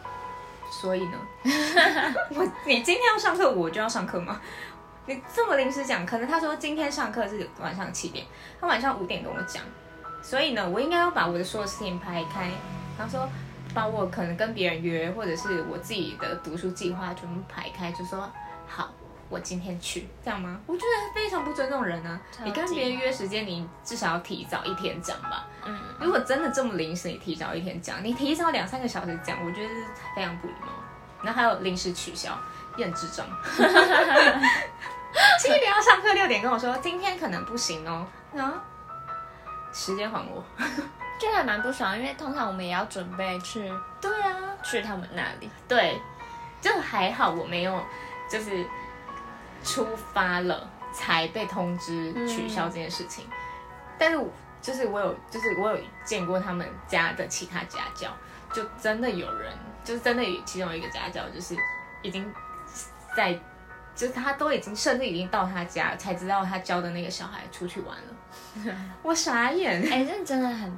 [0.71, 1.17] 所以呢，
[2.33, 4.39] 我你今天要上课，我就要上课吗？
[5.05, 8.25] 你这么临时讲，可能他说今天上课是晚上七点，
[8.61, 9.61] 他晚上五点跟我讲，
[10.21, 12.51] 所以呢，我应该要把我的所有事情排开，
[12.97, 13.29] 然后说
[13.73, 18.29] 把我可能跟别人约，或者是我自己的读书计划全部排开，就说
[18.67, 18.89] 好，
[19.29, 20.59] 我今天去，这样吗？
[20.65, 22.19] 我觉得非常不尊重人啊！
[22.43, 25.47] 你跟别人约时间，你至少要提早一天讲吧。
[25.65, 29.83] 嗯，如果真的这么临时，你提早一天讲，你提早两三个小时讲，我觉得是
[30.15, 30.67] 非常不礼貌。
[31.21, 32.37] 然后还有临时取消，
[32.77, 33.25] 也很智障。
[35.39, 38.05] 七点要上课，六点跟我说今天可能不行哦。
[38.37, 38.63] 啊，
[39.73, 40.43] 时间还我。
[41.19, 45.49] 就还蛮不爽，因为通常我们也要准备去对啊，去他们那里。
[45.67, 45.99] 对，
[46.61, 47.83] 就还好我没有
[48.31, 48.65] 就是
[49.63, 53.27] 出发了才被通知取消这件事情，
[53.97, 58.09] 但是我就是我有就是我有见过他们家的其他家教，
[58.53, 59.51] 就真的有人
[59.83, 61.53] 就是真的有其中一个家教就是
[62.01, 62.33] 已经
[63.13, 63.37] 在。
[63.95, 68.13] 就是他都已经，甚至已经到他家才知道他教的那个小孩出去玩了，
[69.03, 70.69] 我傻眼，哎、这真的很，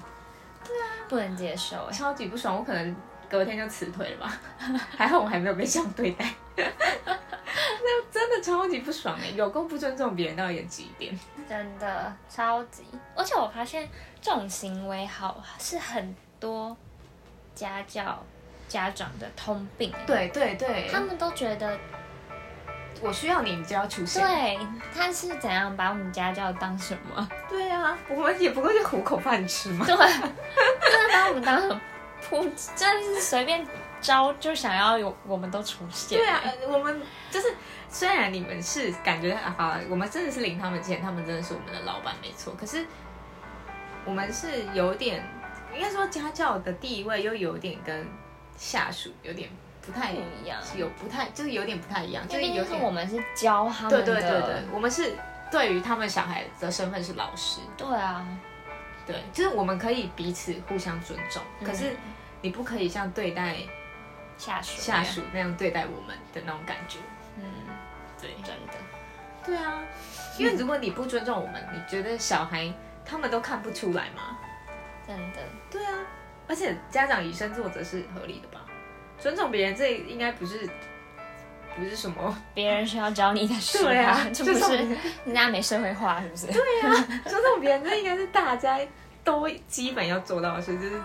[0.64, 1.92] 对啊，不能接受哎。
[1.92, 2.96] 超级不爽，我可能
[3.30, 4.40] 隔天就辞退了吧。
[4.98, 11.18] 还好我还没有被这样对待， 那真的超级不爽哎、有够不尊重别人到一个极点。
[11.48, 12.84] 真的超级，
[13.16, 13.88] 而且我发现
[14.22, 16.76] 这种行为好是很多
[17.54, 18.24] 家教
[18.68, 21.78] 家长的通病。，对对对，他们都觉得，
[23.02, 24.26] 我需要你，你就要出现。
[24.26, 24.60] 对，
[24.96, 27.28] 他是怎样把我们家教当什么？
[27.50, 29.86] 对啊，我们也不过就糊口饭吃嘛。
[29.86, 31.82] 对，真的把我们当成
[32.22, 33.66] 扑，真的是随便
[34.00, 36.18] 招就想要有我们都出现。
[36.18, 37.54] 对啊，呃我们就是
[37.90, 42.86] 虽然你们是感觉啊，好，我们真的是领他们钱，他们真的是我们的老板没错，可是
[44.06, 45.28] 我们是有点，
[45.76, 48.08] 应该说家教的地位又有点跟
[48.58, 49.50] 下属有点
[49.82, 50.60] 不太一样。
[50.76, 55.13] 有不太就是有点不太一样，就是有点我们是教他们对的，对对对，我们是
[55.52, 58.26] 对于他们小孩的身份是老师，对啊，
[59.06, 61.67] 对，就是我们可以彼此互相尊重，嗯。
[61.67, 61.96] 可是
[62.41, 63.58] 你不可以像对待
[64.38, 64.82] 下属。
[64.82, 67.00] 下，属那样对待我们的那种感觉，
[67.38, 67.44] 嗯，
[68.20, 68.32] 对。
[68.44, 68.74] 真的，
[69.46, 69.80] 对啊，
[70.38, 72.72] 因为如果你不尊重我们，你觉得小孩
[73.04, 74.38] 他们都看不出来吗？
[75.08, 75.39] 真的，
[75.70, 75.94] 对啊，
[76.48, 78.62] 而且家长以身作则是合理的吧？
[79.21, 80.67] 尊重别人，这应该不是
[81.75, 86.47] 不是什么别人需要教你的事对啊， 这不就是是人家没社会化是不是？
[87.29, 88.79] 尊重别人，这应该是大家
[89.23, 90.99] 都基本要做到的事，就是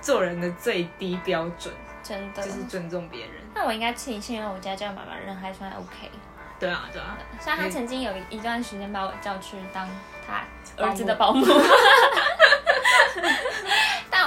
[0.00, 2.50] 做人的最低标准，真的就。
[2.50, 3.30] 是尊重别人。
[3.54, 6.10] 那我应该庆幸，因为我家教妈妈人还算 OK。
[6.58, 9.86] 对啊，对啊，虽然他曾经有一段时间把我叫去当
[10.26, 10.42] 她
[10.76, 11.44] 保姆儿子的保姆，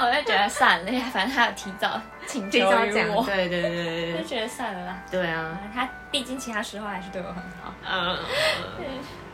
[0.00, 5.02] 但我就觉得算了，反正他有提早请求讲，于我，对对对对对就觉得算了啦。
[5.10, 7.74] 对啊，他毕竟其他时候还是对我很好。
[7.86, 8.18] 嗯，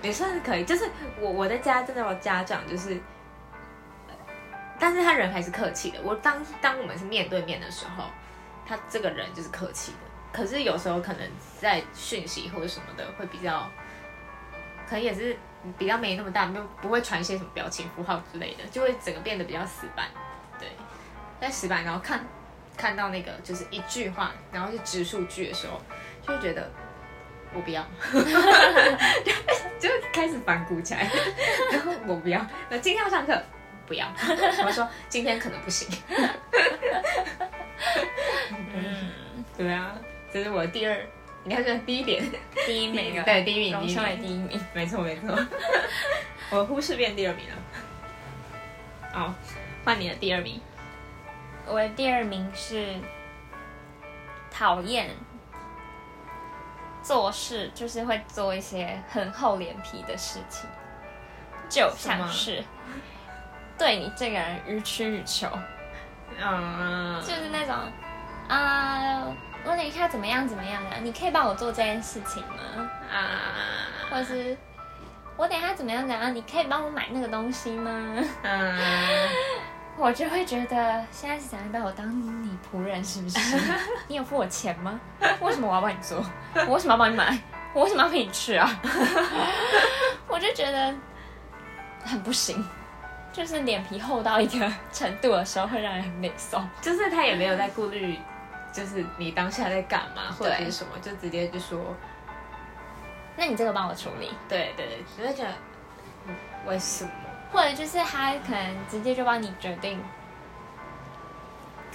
[0.02, 0.64] 也算是可以。
[0.64, 3.00] 就是我我在家真的有家长，就是，
[4.76, 6.00] 但是他人还是客气的。
[6.02, 8.04] 我当当我们是面对面的时候，
[8.66, 9.98] 他这个人就是客气的。
[10.32, 11.22] 可是有时候可能
[11.60, 13.70] 在讯息或者什么的会比较，
[14.88, 15.36] 可能也是
[15.78, 20.08] 比较没那么大，没有不会传一些什么表情符号之类的，就会整个变得比较死板。
[21.46, 22.26] 对，在死板，然后看
[22.76, 25.80] 看到那个就是一句话，然后是直述句的时候，
[26.26, 26.68] 就会觉得
[27.54, 27.86] 我不要。
[29.78, 31.08] 就开始反骨起来，
[31.70, 33.40] 然后我不要，那今天要上课
[33.86, 34.10] 不要，
[34.66, 35.86] 我说今天可能不行。
[38.50, 39.94] 嗯，对啊，
[40.32, 40.98] 这是我的第二，
[41.44, 42.24] 你看这第一点，
[42.66, 44.66] 第一名了，对第一名，荣升为第一名，第一名。
[44.72, 45.38] 没错没错，
[46.50, 47.54] 我忽视变第二名了。
[49.12, 49.34] 好，
[49.84, 50.60] 换你的第二名，
[51.66, 52.94] 我的第二名是
[54.50, 55.10] 讨厌
[57.02, 60.68] 做事，就是会做一些很厚脸皮的事情，
[61.68, 62.64] 就像是
[63.78, 65.48] 对你这个人予取予求，
[66.40, 67.74] 嗯，就是那种
[68.48, 69.24] 啊、
[69.64, 72.88] 我等一下怎么样怎么样的，你可以帮我做这件事情吗？
[73.12, 73.42] 啊，
[74.08, 74.56] 或是
[75.36, 77.90] 我等一下怎么样怎么样，你可以帮我买那个东西吗？
[78.42, 78.78] 嗯，
[79.98, 82.06] 我就会觉得现在是想要把我当
[82.42, 83.38] 你仆人是不是？
[84.08, 85.00] 你有付我钱吗？
[85.40, 86.24] 为什么我要帮你做？
[86.68, 87.38] 我为什么要帮你买？
[87.72, 88.80] 我为什么要陪你去啊？
[90.28, 90.94] 我就觉得
[92.04, 92.62] 很不行，
[93.32, 96.62] 就是脸皮厚到一个程度的时候，会让人很美松。
[96.82, 98.18] 就是他也没有在顾虑，
[98.72, 101.78] 就是你当下在干嘛或者是什么，就直接就说，
[103.34, 105.50] 那你这个帮我处理，对对对，就会觉得
[106.66, 107.10] 为什么？
[107.56, 109.98] 或者就是他可能直接就帮你决定，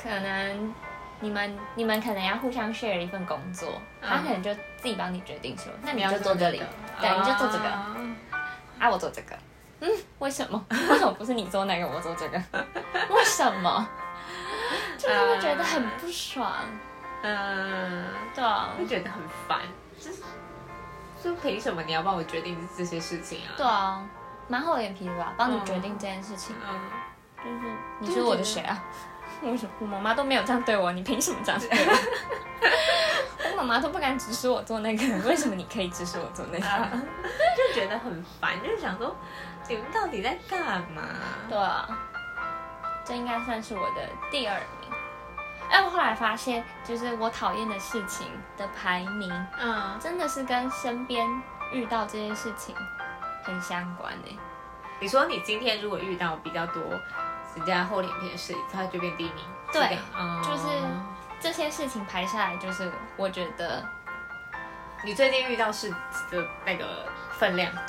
[0.02, 0.74] 可能
[1.20, 4.10] 你们你们可能要互相 share 一份工作，嗯。
[4.10, 6.60] 他可能就自己帮你决定说，那你要就做这里，
[7.00, 7.96] 对，你就做这个，啊。
[8.80, 9.38] 啊，我做这个，
[9.82, 10.66] 嗯，为什么？
[10.72, 12.42] 为什么不是你做那个，我做这个？
[13.14, 13.88] 为什么？
[14.98, 16.52] 就是会觉得很不爽，
[17.22, 19.60] 嗯，对啊，会觉得很烦，
[20.00, 20.24] 就是
[21.24, 23.54] 就凭什么你要帮我决定这些事情啊？
[23.56, 24.04] 对啊，
[24.52, 25.34] 蛮厚脸皮的吧？
[25.38, 26.78] 帮你决定这件事情，嗯，
[27.46, 28.84] 就是你是我的谁啊？
[29.44, 30.92] 为什么我妈妈都没有这样对我？
[30.92, 31.98] 你凭什么这样对我？
[33.56, 36.68] 我妈妈都不敢指使我做那个，为什么你可以指使我做那个？
[37.58, 39.16] 就觉得很烦，就是想说
[39.70, 41.02] 你们到底在干嘛？
[41.48, 41.88] 对啊，
[43.06, 44.92] 这应该算是我的第二名。
[45.70, 51.26] 哎，我后来发现，就是我讨厌的事情的排名，嗯，真的是跟身边
[51.72, 52.76] 遇到这些事情
[53.44, 54.38] 很相关诶。
[55.00, 56.82] 你说你今天如果遇到比较多
[57.56, 59.98] 人家厚脸皮的事，他就变第一名，对
[60.44, 60.68] 就是
[61.40, 63.84] 这些事情排下来，就是我觉得
[65.04, 65.90] 你最近遇到事
[66.30, 67.74] 的那个分量，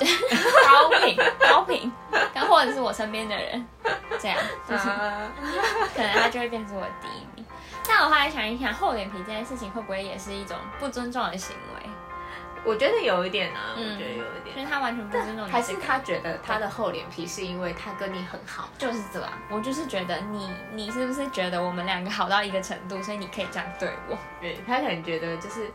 [0.65, 1.93] 高频高频，
[2.33, 3.67] 然后或者是我身边的人，
[4.19, 4.37] 这样
[4.67, 5.31] 就是啊
[5.95, 7.45] 可能他就会变成我第一名。
[7.87, 11.82] 但我后来想一想，厚脸皮这件事情会不会也是一种不尊重的行为？
[12.65, 19.29] 我觉得有一点啊，嗯我觉得有一就点，是他完全不尊重你、这个，还是他觉得他的厚脸皮是因为他跟你很好，就是这样。
[19.49, 24.17] 我就是觉得你，你是不是觉得我们两个好到一个程度，所以你可以这样对我？
[24.39, 25.71] 对他可能觉得就是。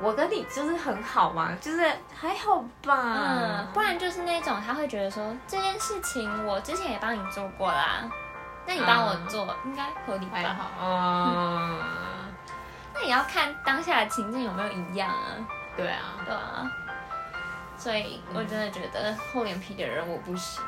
[0.00, 3.14] 我跟你就是很好嘛，就是还好吧。
[3.16, 8.10] 嗯，不然就是那种他会觉得说这件事情我之前也帮你做过啦，
[8.66, 10.38] 那你帮我做、应该合理吧？
[10.38, 10.70] 还好。
[10.80, 11.80] 嗯，
[12.94, 15.36] 那也要看当下的情境有没有一样啊，
[15.76, 16.70] 对啊，对啊。
[17.76, 20.62] 所以我真的觉得厚脸皮的人我不行，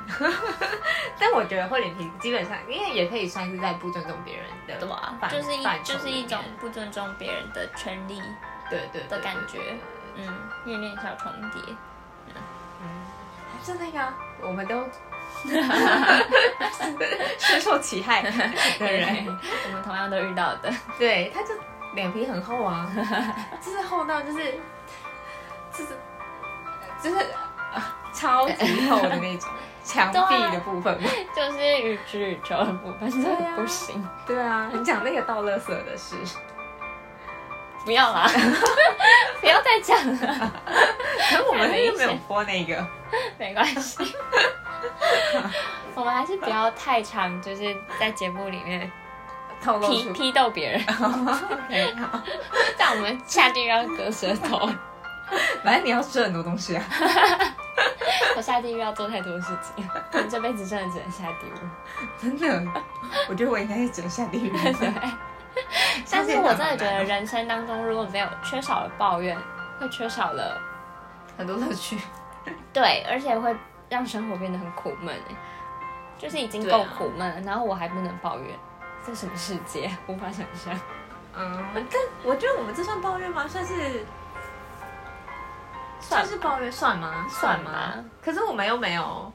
[1.20, 5.14] 但我觉得厚脸皮基本上，因为也可以算是在不尊重别人的对吧？
[5.20, 8.20] 范就是一就是一种不尊重别人的权利
[8.68, 9.60] 对对对的感觉
[10.16, 10.26] 嗯，
[10.66, 11.60] 有点小重叠。
[13.62, 14.84] 就那个啊、我们都
[17.38, 18.28] 深受其害的
[18.92, 19.26] 人，
[19.66, 21.54] 我们同样都遇到的，对，他就
[21.94, 22.90] 脸皮很厚啊，
[23.60, 24.54] 就是厚到就是
[25.72, 25.98] 就是
[27.02, 27.16] 就是、
[27.72, 29.50] 啊超级厚的那种
[29.82, 30.94] 墙壁的部分。
[31.02, 31.08] 嘛。
[31.34, 36.14] 就是予取予求的部分，真的不行，对啊，你讲那个倒垃圾的事，
[37.84, 38.30] 不要啦，
[39.40, 40.52] 不要再讲了，
[41.30, 42.86] 可我们又没有播那个，
[43.36, 44.14] 没关系。
[45.96, 48.90] 我们还是不要太常就是在节目里面
[49.88, 52.20] 批批斗别人， 很好。
[52.78, 54.68] 但我们下地狱要割舌头，
[55.62, 56.84] 反正你要吃很多东西啊。
[58.36, 61.52] 我下地狱要做太多事情，我这辈子真的只能下地狱。
[62.20, 62.72] 真的，
[63.28, 64.50] 我觉得我应该是只能下地狱。
[64.74, 64.92] 对，
[66.10, 69.36] 但是我真的觉得人生当中如果没有缺少了抱怨，
[69.80, 70.60] 会缺少了
[71.36, 71.98] 很多乐趣。
[72.72, 73.54] 对，而且会
[73.88, 75.34] 让生活变得很苦闷哎，
[76.18, 78.58] 就是已经够苦闷了，然后我还不能抱怨，
[79.06, 79.90] 这什么世界？
[80.06, 80.78] 无法想象。
[81.36, 83.46] 嗯，但我觉得我们这算抱怨吗？
[83.48, 83.74] 算是
[86.00, 87.26] 算算是抱怨算吗？
[87.28, 87.94] 算吗？
[88.22, 89.32] 可是我们又没有。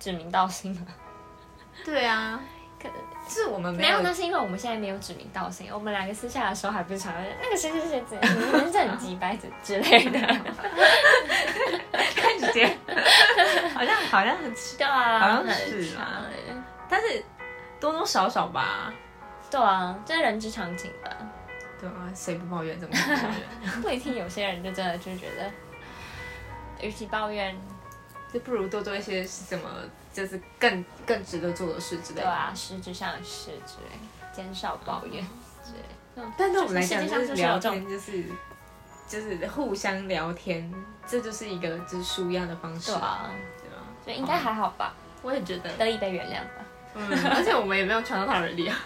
[0.00, 0.86] 指名道姓吗？
[1.84, 2.38] 对啊，
[2.82, 2.88] 可
[3.28, 4.02] 是我们没没有，有。
[4.02, 10.18] 那是因为我们现在没有指名道姓，我们两个私下的时候还不是常常那个谁谁谁怎样，你们是很鸡掰子之类的，
[12.16, 12.66] 看直接，
[13.72, 16.54] 好像好像很，对啊，好像很是常啊欸
[16.86, 17.24] 但是
[17.84, 18.90] 多多少少吧。
[19.50, 21.10] 对啊，这是人之常情吧。
[21.78, 22.80] 对啊，谁不抱怨？
[22.80, 23.82] 怎么不抱怨？
[23.82, 25.50] 不一定，有些人就真的就觉得，
[26.80, 27.54] 与其抱怨，
[28.32, 29.68] 就不如多做一些什么，
[30.14, 32.22] 就是更更值得做的事之类的。
[32.22, 33.98] 对啊，实质上的事之类，
[34.32, 35.22] 减少抱怨
[35.62, 35.78] 之类。
[36.16, 38.24] 嗯但对我们来讲，就是聊天，就是
[39.06, 40.72] 就是互相聊天，
[41.06, 43.30] 这就是一个就是舒压的方式，对啊，
[43.60, 43.84] 对啊？
[44.02, 46.64] 所以应该还好吧，我也觉得，得以被原谅吧。
[46.94, 48.76] 嗯，而且我们也没有传到他人里啊。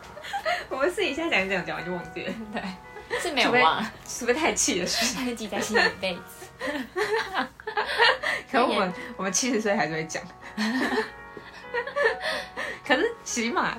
[0.68, 5.18] 我们私底下讲一讲，讲完就忘记了，对，是没有忘啊，除非太气的事。
[5.24, 6.20] 会记在心里一辈子。
[8.50, 10.22] 可是我们我们七十岁还是会讲，
[12.86, 13.76] 可是起码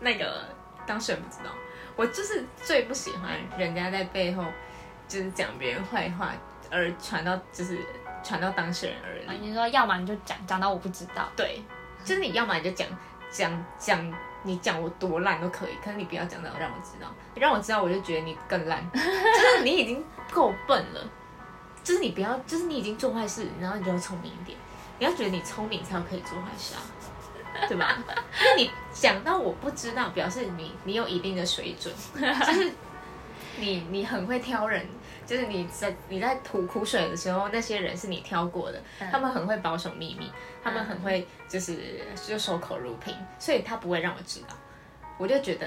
[0.00, 0.44] 那个
[0.86, 1.50] 当事人不知道。
[1.96, 4.44] 我就是最不喜欢人家在背后
[5.08, 6.32] 就是讲别人坏话，
[6.70, 7.78] 而传到就是
[8.22, 9.38] 传到当事人耳里。
[9.40, 11.28] 你说，要么你就讲，讲到我不知道。
[11.34, 11.62] 对，
[12.06, 12.86] 就是你要么你就讲
[13.30, 20.02] 讲讲，你讲我多烂都可以，可是你不要讲到让我知道，让我知道我就觉得你更烂， 就是你已经
[20.32, 21.10] 够笨了，
[21.82, 24.56] 就是你不要，就是你已经做坏事，然后你就要聪明一点，
[25.00, 26.80] 你要觉得你聪明才可以做坏事啊，
[27.68, 27.98] 对吧？
[28.40, 32.72] 因为你讲到我不知道，表示你你有一定的水准，就是
[33.56, 34.86] 你你很会挑人，
[35.26, 40.30] 就是你在你在吐苦水的时候，那些人是你挑过的，他们很会保守秘密，
[40.62, 41.76] 他们很会就是
[42.26, 44.54] 就守口如瓶，所以他不会让我知道，
[45.18, 45.66] 我就觉得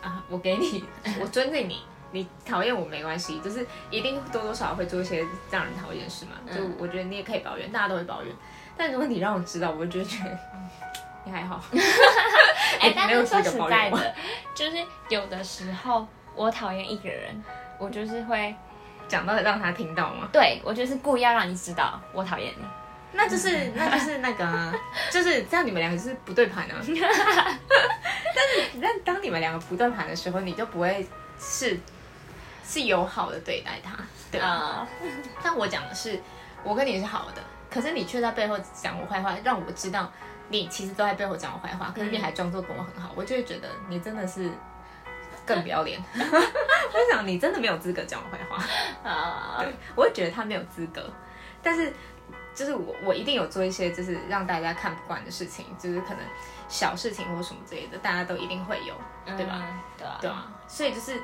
[0.00, 0.84] 啊，我给你，
[1.20, 1.82] 我尊敬你。
[2.14, 6.32] 你讨厌我没关系，就是一定多多少少会做一些让人讨厌的事嘛。
[6.54, 8.30] 就我觉得你也可以抱怨，大家都会抱怨。
[8.76, 10.38] 但如果你让我知道，我就觉得
[11.24, 11.58] 你还好。
[12.80, 13.42] 哎，但没有是说。
[13.42, 14.14] 实在的，
[14.54, 17.42] 就是有的时候我讨厌一个人，
[17.82, 18.54] 我就是会，
[19.08, 20.28] 讲到让他听到吗？
[20.32, 22.64] 对我就是故意要让你知道我讨厌你。
[23.12, 24.72] 那就是那就是那个啊，
[25.10, 26.76] 就是这样，你们两个就是不对盘啊。
[26.80, 31.04] 但是，但当你们两个不对盘的时候，你就不会
[31.40, 31.76] 是
[32.64, 33.96] 是友好的对待他，
[34.30, 34.46] 对吧？
[34.46, 34.88] 啊，
[35.42, 36.18] 但我讲的是，
[36.62, 40.10] 我跟你是好的，可是你却在背后讲我坏话，让我知道
[40.48, 44.48] 你其实都在背后讲我坏话，可是你还装作跟我很好，我就会觉得你真的是
[45.46, 46.02] 更不要脸。
[46.14, 48.62] 我就想你真的没有资格讲我坏话，
[49.08, 51.02] 啊，对我也觉得他没有资格，
[51.62, 51.92] 但是
[52.54, 56.18] 就是我我一定有做一些就是让大家看不惯的事情，就是可能
[56.68, 58.94] 小事情或什么之类的，大家都一定会有，
[59.36, 59.62] 对吧？
[59.62, 59.78] 嗯？
[59.98, 61.20] 对啊，对啊，所以就是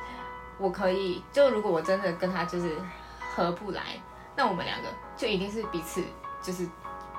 [0.58, 2.76] 我可以，就如果我真的跟他就是
[3.34, 3.82] 合不来，
[4.34, 6.02] 那我们两个就一定是彼此
[6.42, 6.64] 就是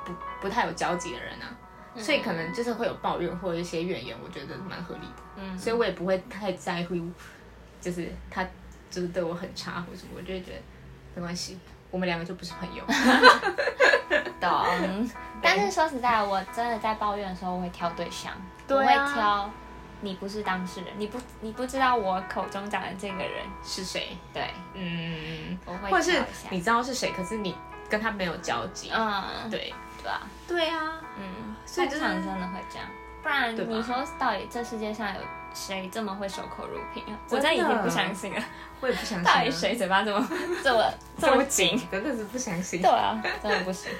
[0.03, 1.45] 不不太有交集的人啊，
[1.99, 6.95] 所以可能就是会有抱怨或者一些怨言，我觉得蛮合理的，嗯，所以我也不会太在乎，
[7.81, 8.43] 就是他
[8.89, 10.61] 就是对我很差或者什么，我就会觉得
[11.15, 11.59] 没关系，
[11.91, 12.83] 我们两个就不是朋友。
[14.39, 15.09] 懂。
[15.41, 18.33] 但是说实在，我真的在抱怨的时候，我会挑对象，
[18.67, 19.49] 我会挑
[20.01, 24.17] 你不是当事人，你不你不知道我口中讲的这个人，是谁？
[24.33, 26.23] 对，嗯，我会或者是。
[26.49, 27.53] 你知道是谁，可是你
[27.89, 28.89] 跟他没有交集。
[28.93, 32.87] 嗯，对对啊，对啊，嗯，所以就常真的会这样，
[33.21, 35.21] 不然你说到底这世界上有
[35.53, 37.19] 谁这么会守口如瓶啊？
[37.29, 38.43] 我真的已经不相信了，
[38.81, 39.41] 我也不相信、到啊。
[39.43, 40.27] 底谁嘴巴这么
[40.63, 40.83] 这么
[41.17, 41.87] 这这么么紧紧？？
[41.91, 42.81] 真的是不相信。
[42.81, 43.91] 对啊，真的不行。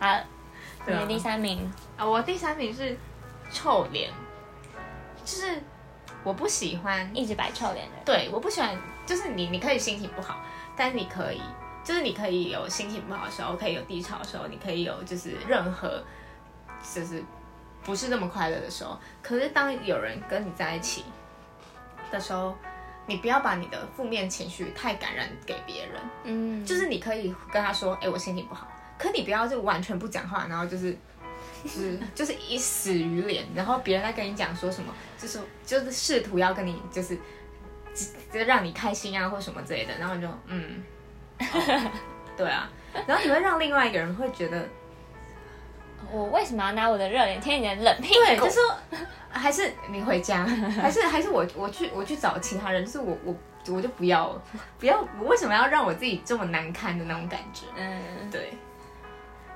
[0.00, 0.18] 好，
[0.86, 2.96] 你第三名，啊，我第三名是
[3.52, 4.10] 臭脸，
[5.24, 5.62] 就是
[6.24, 8.04] 我不喜欢，一直摆臭脸的人。
[8.04, 8.76] 对，我不喜欢，
[9.06, 10.40] 就是你你可以心情不好，
[10.76, 11.40] 但你可以，
[11.84, 16.02] 就是你可以有心情不好的时候，可以有低潮的时候，你可以有就是任何
[16.94, 17.22] 就是
[17.82, 21.04] 不是那么快乐的时候，可是当有人跟你在一起
[22.10, 22.56] 的时候。
[23.06, 30.96] 你不要把你的负面情绪太感染给别人，嗯，就是你可以跟他说，哎、我心情不好，可你不要就完全不讲话，然后就是。
[31.64, 37.18] 就是就是一死于脸，然后别人在跟你讲说什么，就是就是试图要跟你就是
[38.32, 40.82] 就让你开心啊或什么之类的，然后你就嗯，
[41.40, 41.90] 哦
[42.36, 42.70] 对啊，
[43.06, 44.68] 然后你会让另外一个人会觉得，
[46.12, 48.20] 我为什么要拿我的热脸贴你的冷屁股？
[48.26, 48.62] 对，就说
[49.30, 50.44] 还是你回家，
[50.80, 53.34] 还是还是我我去我去找其他人，就是我我
[53.68, 54.40] 我就不要
[54.78, 57.66] 不要，我为什么要让我自己这么难堪的那种感觉？
[57.76, 58.52] 嗯，对，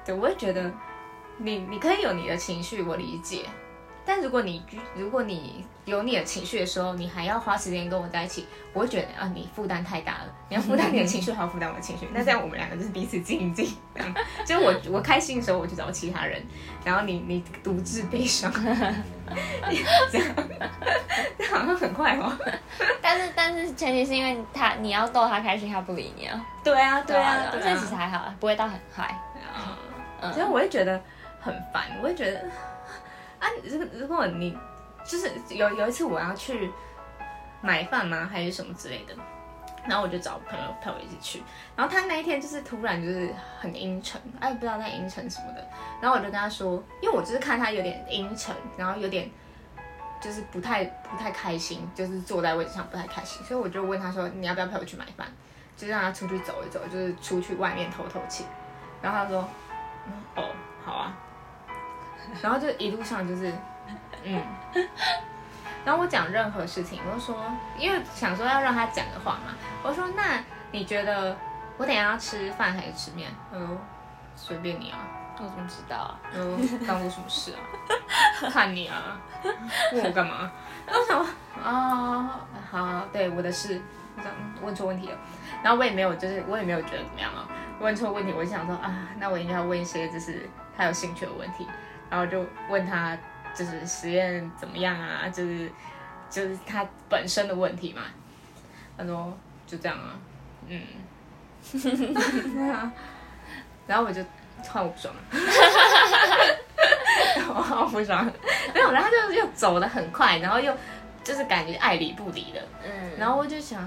[0.05, 0.71] 对，我会觉得
[1.39, 3.47] 你你可以有你的情绪，我理解。
[4.07, 4.63] 但如果你
[4.95, 10.35] 如果你有你的情绪的时候，你还要花时间跟我在一起，我会觉得啊，你负担太大了。
[10.49, 13.71] 你要负担你的情绪，还要负担我的情绪， 那这样我们两个就是彼此静一静。
[13.95, 14.15] 这样，
[14.47, 16.43] 就我我开心的时候，我去找其他人，
[16.85, 18.53] 然后你你独自悲伤，
[20.11, 20.29] 这样，
[21.39, 22.33] 这好像很快哦。
[23.01, 26.45] 但是但是前提是因为他你要逗他开心，他不理你啊。
[26.63, 27.99] 对啊，对啊，对这其实啊。
[27.99, 29.15] 还好，不会到很坏。
[30.23, 31.01] 嗯，所以我会觉得
[31.41, 32.41] 很烦，我会觉得
[33.45, 34.57] 啊，如果如果你
[35.05, 36.71] 就是有有一次我要去
[37.61, 39.15] 买饭吗，还是什么之类的，
[39.87, 41.43] 然后我就找朋友陪我一起去，
[41.77, 45.67] 然后他那一天就是突然就是很阴沉，哎，不知道在阴沉什么的，
[46.01, 49.31] 然后我就跟他说，因为我就是看他有点阴沉，然后有点。
[50.21, 55.27] 就是不太不太开心，就是坐在位置上不太开心，所以我就问他说：“你要不要陪我去买饭？”
[55.77, 58.47] 就让他出去走一走，就是出去外面透透气。
[59.03, 59.47] 然后他说
[60.35, 60.49] ：“哦，
[60.83, 61.19] 好啊。”
[62.43, 63.53] 然后就一路上就是，
[64.23, 64.43] 嗯。
[65.85, 67.37] 然后我讲任何事情，我就说，
[67.79, 71.37] 因为想说要让他讲的话嘛，我说：“那你觉得
[71.77, 73.69] 我等下要吃饭还是吃面？”他说
[74.35, 74.99] ：“随便你啊。”
[75.37, 76.21] 我怎么知道啊？
[76.33, 78.49] 嗯，干我什么事啊？
[78.53, 79.21] 看你啊，
[79.93, 80.49] 问我干嘛？
[80.87, 83.83] 然后我想说，啊、好，对我的事，
[84.17, 84.31] 我想
[84.63, 85.19] 问错问题了。
[85.61, 87.49] 然后我也没有，就是我也没有觉得怎么样啊。
[87.81, 91.67] 问错问题，我就想说啊，那我应该要问一些就是他有兴趣的问题，
[92.15, 93.19] 然后就问他
[93.53, 95.69] 就是实验怎么样啊，就是
[96.31, 98.03] 就是他本身的问题嘛。
[98.97, 99.37] 他说
[99.67, 100.15] 就这样啊，
[100.69, 100.81] 嗯，
[103.89, 104.23] 然后我就
[104.69, 105.21] 换我不爽了，
[107.49, 108.25] 我好不爽，
[108.73, 110.73] 没有，然后他就又走的很快，然后又
[111.25, 113.83] 就是感觉爱理不理的，嗯，然后我就想，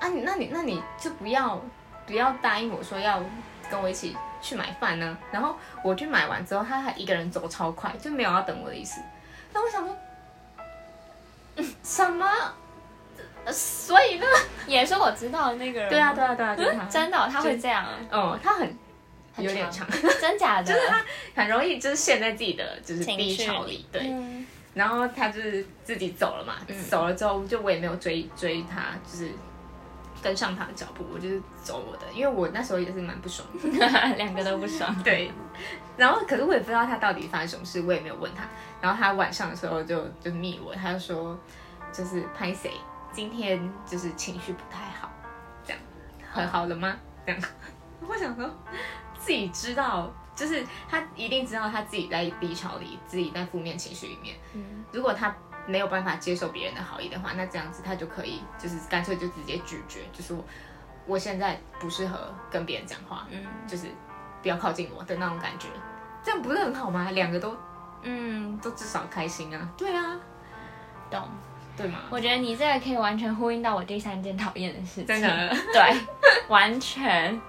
[0.00, 1.62] 啊，你那你那你就不要
[2.06, 3.22] 不要答应我说要
[3.70, 5.16] 跟我一起去买饭呢？
[5.30, 9.00] 然后我去买完之后，他还一个人走超快，就没有要等我的意思。
[9.52, 9.96] 那我想说，
[11.56, 12.26] 嗯什么？
[13.44, 14.26] 呃所以呢？
[14.66, 15.88] 也是我知道那个人。
[15.88, 16.84] 对啊，对啊，对啊，就是他。
[16.84, 18.76] 真的哦、他会这样啊，哦，他很
[19.34, 19.86] 很有点长，
[20.20, 20.64] 真假的？
[20.64, 21.02] 就是他
[21.34, 24.02] 很容易就是陷在自己的就是低潮里，对。
[24.10, 29.30] 嗯然后他就是自己走了嘛，嗯走了之后就我也没有追追他，就是
[30.22, 33.68] 跟上他的脚步，我就是走我的，因为我那时候也是蛮不爽的。
[34.16, 34.94] 两个都不爽。
[35.02, 35.30] 对，
[35.96, 38.44] 然后可是我也不知道他到底发生什么事，我也没有问他。
[38.80, 41.38] 然后他晚上的时候就就密我，他就说
[41.92, 42.72] 就是拍谁
[43.12, 45.10] 今天就是情绪不太好，
[45.64, 45.82] 这样
[46.30, 46.96] 很好了吗？
[47.26, 47.40] 这样，
[48.06, 48.48] 我想说
[49.18, 54.36] 自己知道，就是他一定知道他自己在低潮里，自己在负面情绪里面。
[54.54, 55.34] 嗯如果他
[55.70, 60.44] 没有办法接受别人的好意的话，那这样子他就可以就是干脆就直接拒绝，就是我
[61.06, 63.86] 我现在不适合跟别人讲话，嗯就是
[64.42, 65.68] 不要靠近我的那种感觉，
[66.22, 67.10] 这样不是很好吗？
[67.12, 67.56] 两个都
[68.02, 69.68] 嗯，都至少开心啊。
[69.76, 70.18] 对啊，
[71.10, 71.28] 懂。
[71.76, 72.00] 对吗？
[72.10, 75.06] 我觉得你这个可以完全呼应到我第三件讨厌的事情。
[75.06, 75.96] 真的，对，
[76.48, 77.40] 完全，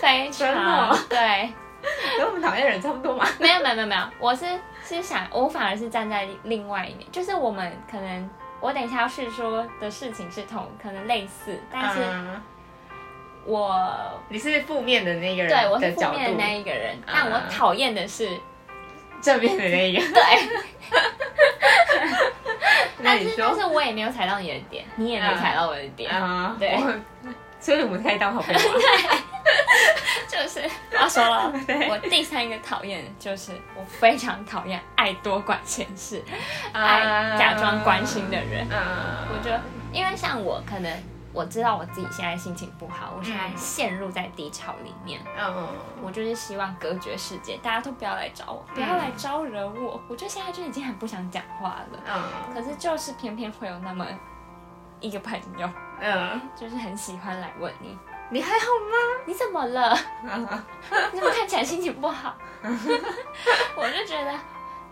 [0.00, 1.52] 非常哦对。
[2.18, 3.26] 跟我们讨厌的人差不多嘛。
[3.38, 4.46] 没有没有没有没有，我是
[4.84, 8.30] 是想，我反而是站在另外一面，就是我们可能
[8.60, 12.42] 我等一下要叙说的事情是同可能类似，但是嗯
[13.44, 13.76] 我、
[14.28, 18.28] 你是负面的那个人对我是负面的那一个人，但我嗯讨厌的是
[19.20, 20.00] 正面的那一个。
[20.14, 20.22] 对，
[22.98, 26.76] 那你但是但说是我也没有踩到你的点，你也没踩到我的点，啊，对。
[26.76, 26.94] 我，
[27.62, 28.74] 所以我们可以当好朋友吗。
[30.28, 31.52] 就是我要说了，
[31.88, 36.22] 我第三个讨厌的就是我非常讨厌爱多管闲事、
[36.72, 36.82] 啊。
[36.82, 38.66] 爱假装关心的人。
[38.68, 39.60] 嗯，我觉得，
[39.92, 40.90] 因为像我可能
[41.32, 45.68] 我知道我自己现在心情不好，我现在嗯陷入在低潮里面，嗯。
[46.02, 50.00] 我就是希望隔绝世界，大家都不要来找我，不要来招惹我。
[50.08, 52.54] 我就现在就已经很不想讲话了，嗯。
[52.54, 54.06] 可是就是偏偏会有那么
[54.98, 55.68] 一个朋友，
[56.04, 57.96] 嗯，就是很喜欢来问你，
[58.28, 59.96] 你还好吗你怎么了？
[61.12, 62.34] 你怎么看起来心情不好？
[63.76, 64.32] 我就觉得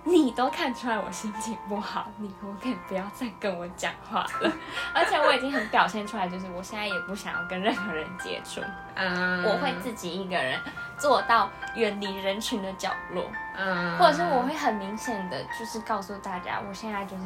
[0.05, 4.53] 你都看出来我心情不好，你可不可以不要再跟我讲话了？
[4.95, 8.61] 而且我已经很表现出来，就是我现在也不想要跟任何人接触，
[8.95, 10.59] 嗯，我会自己一个人
[10.97, 13.25] 坐到远离人群的角落，
[13.57, 17.25] 嗯，或者是我会很明显的就是告诉大家，我现在就是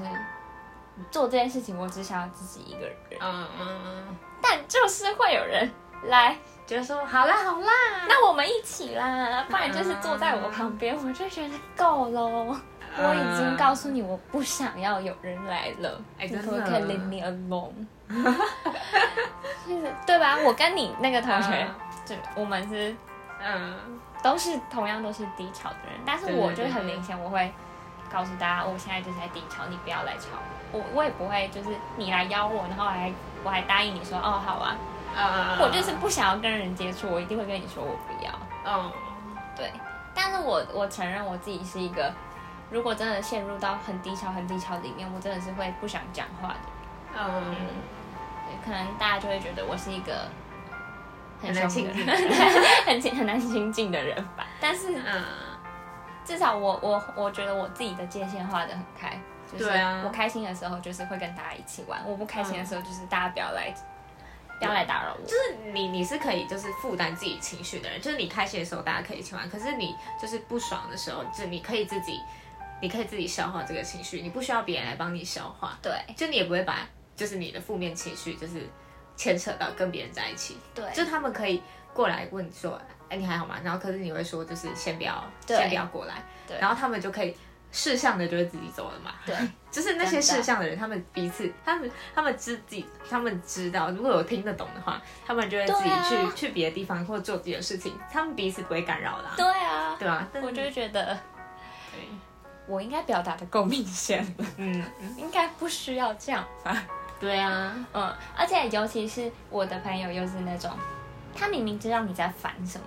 [1.10, 5.70] 做这件事情，我只想要自己一个人，嗯嗯嗯，但就是会有人
[6.04, 6.36] 来。
[6.66, 7.70] 就说好啦好啦，
[8.08, 12.56] 那我们一起啦，不然就是坐在我旁边，我就觉得够喽。
[12.96, 17.86] 我已经告诉你，我不想要有人来了，哎你可不可以 leave me alone？
[19.68, 20.38] 就是对吧？
[20.38, 21.68] 我跟你那个同学，
[22.06, 22.96] 就我们是
[23.42, 27.52] 嗯都是同样都是低潮的人，但是我就很明显，我会
[28.10, 30.53] 告诉大家，我现在就是在低潮，你不要来吵我。
[30.74, 33.12] 我我也不会就是你来邀我，然后还
[33.44, 34.76] 我还答应你说哦好啊，
[35.16, 38.32] 嗯，我就是不想要跟人接触，我一定会跟你说我不要。
[38.66, 38.90] 嗯
[39.56, 39.70] 对，
[40.14, 42.12] 但是我我承认我自己是一个，
[42.70, 46.56] 如果真的陷入到很低潮、很低潮里面，我真的是会不想讲话的。
[47.16, 47.54] 嗯，
[48.46, 50.26] 对可能大家就会觉得我是一个
[51.40, 52.04] 很难亲近。
[52.04, 52.16] 人，
[52.84, 54.44] 很亲很难亲近的人吧。
[54.60, 55.24] 但是嗯。
[56.26, 59.20] 至少我我我觉得我自己的界限画的很开，
[59.58, 60.02] 就是对啊。
[60.04, 63.74] 我开心的时候就是会跟大家一起玩，我不开心的时候就是大家不要来、
[64.58, 65.26] 不要来打扰我。
[65.26, 72.20] 就是你你是可以就是负担自己情绪的人，就是你开心的时候大家可以一起玩，可是你就是不爽的时候，就你可以自己，
[72.80, 75.92] 你可以自己消化这个情绪，你不需要别人来帮你消化，对。
[76.16, 76.86] 就你也不会把
[77.16, 78.68] 就是你的负面情绪就是
[79.16, 83.56] 牵扯到跟别人在一起，对，就他们可以过来问说，哎你还好吗？
[83.62, 85.56] 然后可是你会说就是先不要对。
[85.56, 86.58] 先不要过来，对。
[86.58, 87.36] 然后他们就可以
[87.74, 89.34] 事项的就会自己走了嘛，对
[89.68, 100.28] 就是那些事项的人，他们彼此，他们他们知自己，他们知道，如果有听得懂的话，他们就会自己去、去别的地方或者做自己的事情，他们彼此不会干扰的、啊，对啊，对啊？
[100.40, 101.18] 我就会觉得
[101.92, 102.08] 对。
[102.68, 104.24] 我应该表达的够明显。
[104.24, 104.84] 了，嗯，
[105.18, 106.80] 应该不需要这样吧。
[107.18, 110.70] 对啊，嗯，而且尤其是我的朋友，又是那种，
[111.34, 112.86] 他明明知道你在烦什么，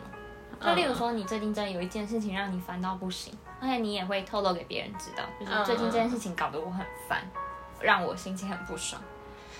[0.65, 7.21] 就例如说你最近真的有一件事情让你烦到不行，而且你也会透露给别人知道，就是嗯最近这件事情搞得我很烦，
[7.79, 9.01] 让我心情很不爽。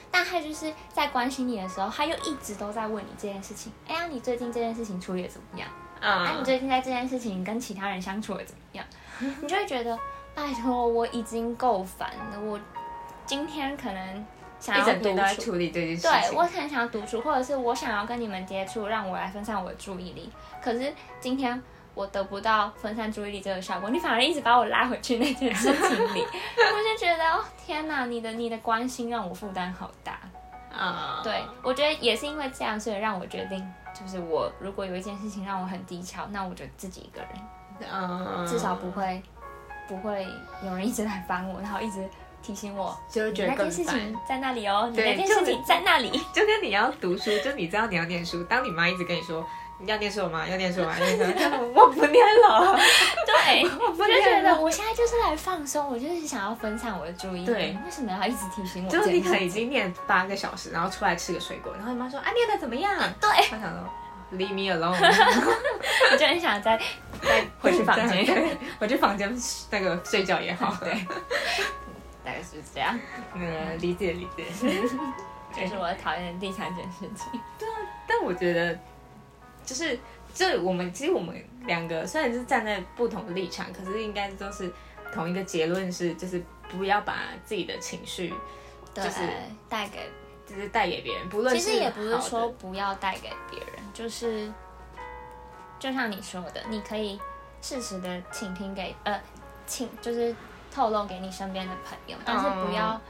[0.10, 3.72] 但他就是在关心你的时候，他又一直都在问你这件事情。
[3.88, 5.68] 哎呀，你最近这件事情处理的怎么样？
[6.00, 8.86] 啊，你最近在这件事情跟其他人相处的怎么样？
[9.42, 9.98] 你就会觉得，
[10.34, 12.40] 拜托，我已经够烦了。
[12.40, 12.60] 我
[13.26, 14.26] 今天可能
[14.60, 16.12] 想要独处，处理这件事情。
[16.12, 20.32] 对我很想要独处，或者是我想要跟你们接触，让我来分散我的注意力。
[20.64, 21.62] 可是今天
[21.98, 30.20] 我得不到分散注意力这个效果，你反而一直把我拉回去那件事情里， 我就觉得，哦天哪，你的你的关心让我负担好大。
[30.72, 33.68] 啊，对，我觉得也是因为这样，所以让我决定，
[34.00, 39.20] 就是我如果有一件事情让我很低潮，那我就自己一个人，嗯，至少不会
[39.88, 40.28] 不会
[40.64, 42.08] 有人一直来烦我，然后一直
[42.44, 49.44] 提醒我，就觉得那件事情在那里哦，那件事情在那里，就跟你要读书，就你知道你要念书，当你妈一直跟你说。
[49.80, 50.46] 你要念书吗？
[50.50, 50.96] 要念书吗？
[51.76, 52.76] 我不念了。
[53.26, 53.64] 对，
[53.98, 57.46] 我就觉得我现在就是来放松，我就是想要分散我的注意力。
[57.46, 58.90] 对，为什么要一直提醒我？
[58.90, 63.88] 就是你可能已经念八个小时，然后出来吃个水果，然后你妈说：“啊，念的怎么样？”对，我想说
[64.34, 64.98] ，Leave me alone。
[66.12, 66.76] 我就很想再
[67.22, 69.32] 再回去房间，回去房间
[69.70, 70.76] 那个睡觉也好。
[70.80, 70.94] 对，
[72.26, 73.00] 大概是这样。
[73.36, 74.46] 嗯，理解理解。
[75.56, 77.40] 这是我讨厌的第三件事情。
[77.60, 78.78] 对啊，但我觉得。
[79.68, 80.00] 就是，
[80.34, 84.72] 这我们其实我们两个虽然是站在不同的立场，可是应该都是
[85.14, 88.34] 同一个结论，是就是不要把自己的情绪，
[88.94, 89.20] 就是
[89.68, 90.10] 带给，
[90.48, 91.28] 就是带给别人。
[91.28, 94.50] 不论其实也不是说不要带给别人，就是
[95.78, 97.20] 就像你说的，你可以
[97.62, 99.22] 适时的倾听给呃，
[99.66, 100.34] 倾就是
[100.74, 103.02] 透露给你身边的朋友，但是不要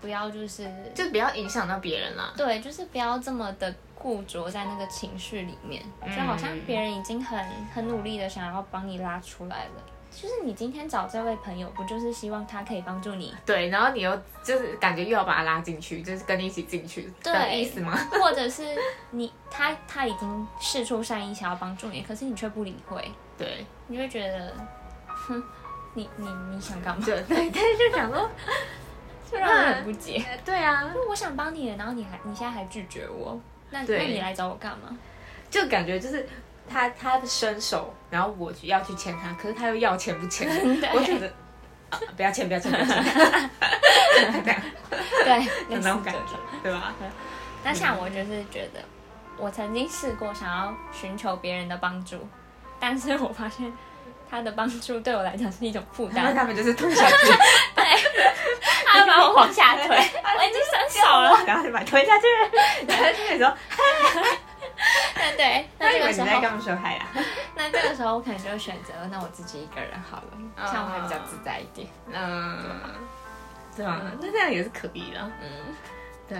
[0.00, 2.32] 不要就是就不要影响到别人啦。
[2.36, 3.74] 对，就是不要这么的。
[4.00, 5.82] 固着在那个情绪里面，
[6.16, 7.38] 就好像别人已经很
[7.74, 9.82] 很努力的想要帮你拉出来了。
[10.10, 13.32] 就是你今天找这位朋友，不就是希望他可以帮助你？
[13.44, 17.96] 对，然后你又就是感觉又要把他拉进去，就是跟你一起进去的意思吗？
[18.20, 18.64] 或者是
[19.10, 24.52] 你他他已经事出善意想要帮助你，可是你却不理会，对，你会觉得，
[25.06, 25.40] 哼，
[25.94, 27.04] 你你你想干嘛？
[27.04, 28.28] 对对 对，就想说，
[29.30, 30.24] 就让人很不解。
[30.44, 33.38] 对啊，我想帮你，然后你还你现在还拒绝我。
[33.70, 34.96] 那那你来找我干嘛？
[35.50, 36.28] 就感觉就是
[36.68, 40.48] 他他的伸手，然后我要去牵他，可是他又要牵不牵？
[40.94, 41.32] 我觉得
[42.16, 43.02] 不要牵，不要牵，不要牵。
[45.24, 46.94] 对，那种感觉，对吧？
[47.64, 48.80] 那像我就是觉得，
[49.36, 52.28] 我曾经试过想要寻求别人的帮助，
[52.78, 53.72] 但是我发现
[54.30, 56.32] 他的帮助对我来讲是一种负担。
[56.34, 57.14] 他们就是推下去，
[57.74, 57.84] 对，
[59.00, 62.26] 他把我往下推，我已经伸手了， 然后就把推下去，
[62.86, 63.56] 然后就说，
[65.16, 67.06] 那对，那这个时候你在干嘛说嗨呀？
[67.54, 71.88] 那这个时候我可能就选择，那我自己一个人好了，这样会比较自在一点。
[72.12, 72.58] 嗯，
[73.76, 74.00] 对吧？
[74.20, 75.20] 那这样也是可以的。
[75.40, 75.74] 嗯，
[76.28, 76.38] 对。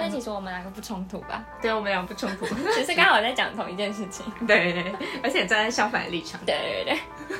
[0.00, 1.42] 但其实我们两个不冲突吧？
[1.60, 4.24] 对，我们两个不冲突，只是刚好在讲同一件事情。
[4.46, 4.94] 对，
[5.24, 6.40] 而且站在相反的立场。
[6.46, 7.38] 对对对。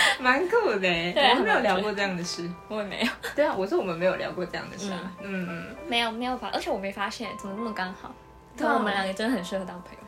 [0.20, 0.88] 蛮酷的，
[1.30, 3.08] 我们没有聊过这样的事，我也没有。
[3.34, 5.12] 对啊，我说我们没有聊过这样的事啊。
[5.22, 8.14] 嗯嗯，没有没有发，而且我没发现，怎么那么刚好？
[8.56, 9.98] 对，我们两个真的很适合当朋友。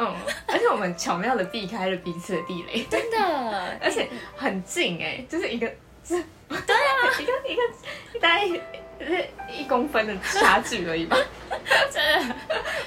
[0.00, 0.14] 嗯，
[0.46, 5.66] 而且我们巧妙的避开了彼此的地雷，真的， 而且很近哎，就是一个，
[6.06, 7.62] 对啊， 一个一个
[8.20, 8.44] 大概
[9.52, 11.16] 一公分的差距而已吧。
[11.90, 12.34] 真的，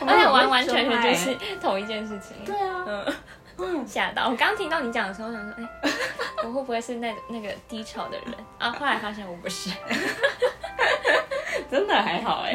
[0.08, 2.36] 而且完完全全就是同一件事情。
[2.46, 3.14] 对啊，嗯。
[3.86, 4.30] 吓到！
[4.30, 5.92] 我刚听到你讲的时候，我想说，哎，
[6.44, 8.72] 我会不会是那那个低潮的人啊？
[8.72, 9.70] 后来发现我不是，
[11.70, 12.54] 真的还好哎，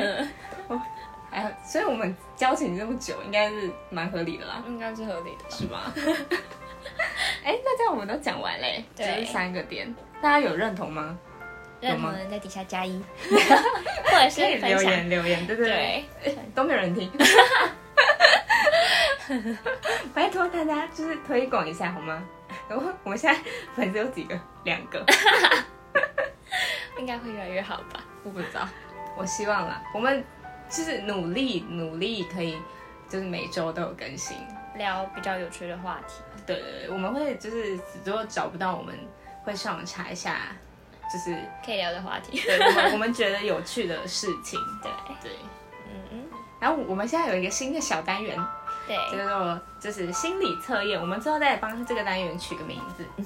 [1.31, 5.93] 还好，所以我们交情这么久，应该是蛮合理的啦，应该是合理的，是吧？
[7.45, 11.17] 哎，那这样我们都讲完嘞，就是三个点，大家有认同吗？
[11.81, 16.05] 认同的在底下加一，或者是留言留言，对不对？
[16.55, 17.11] 都没有人听。
[20.15, 22.23] 拜托大家，就是推广一下好吗？
[22.69, 23.41] 然后我们现在
[23.75, 24.39] 粉丝有几个？
[24.65, 25.05] 两个，
[26.99, 28.03] 应该会越来越好吧？
[28.25, 28.67] 我不知道，
[29.17, 29.83] 我希望啦。
[29.95, 30.25] 我们
[30.69, 32.59] 就是努力努力，可以
[33.09, 34.37] 就是每周都有更新，
[34.77, 36.15] 聊比较有趣的话题。
[36.47, 38.95] 对对对，我们会就是如果找不到，我们
[39.45, 40.39] 会上网查一下，
[41.13, 42.41] 就是可以聊的话题。
[42.41, 42.59] 对，
[42.93, 44.59] 我们觉得有趣的事情。
[44.83, 44.91] 对
[45.23, 45.33] 对，
[45.87, 46.25] 嗯嗯。
[46.61, 48.37] 然后我们现在有一个新的小单元。
[48.87, 53.05] 对，叫做就是心理测验，我们之后再帮这个单元取个名字。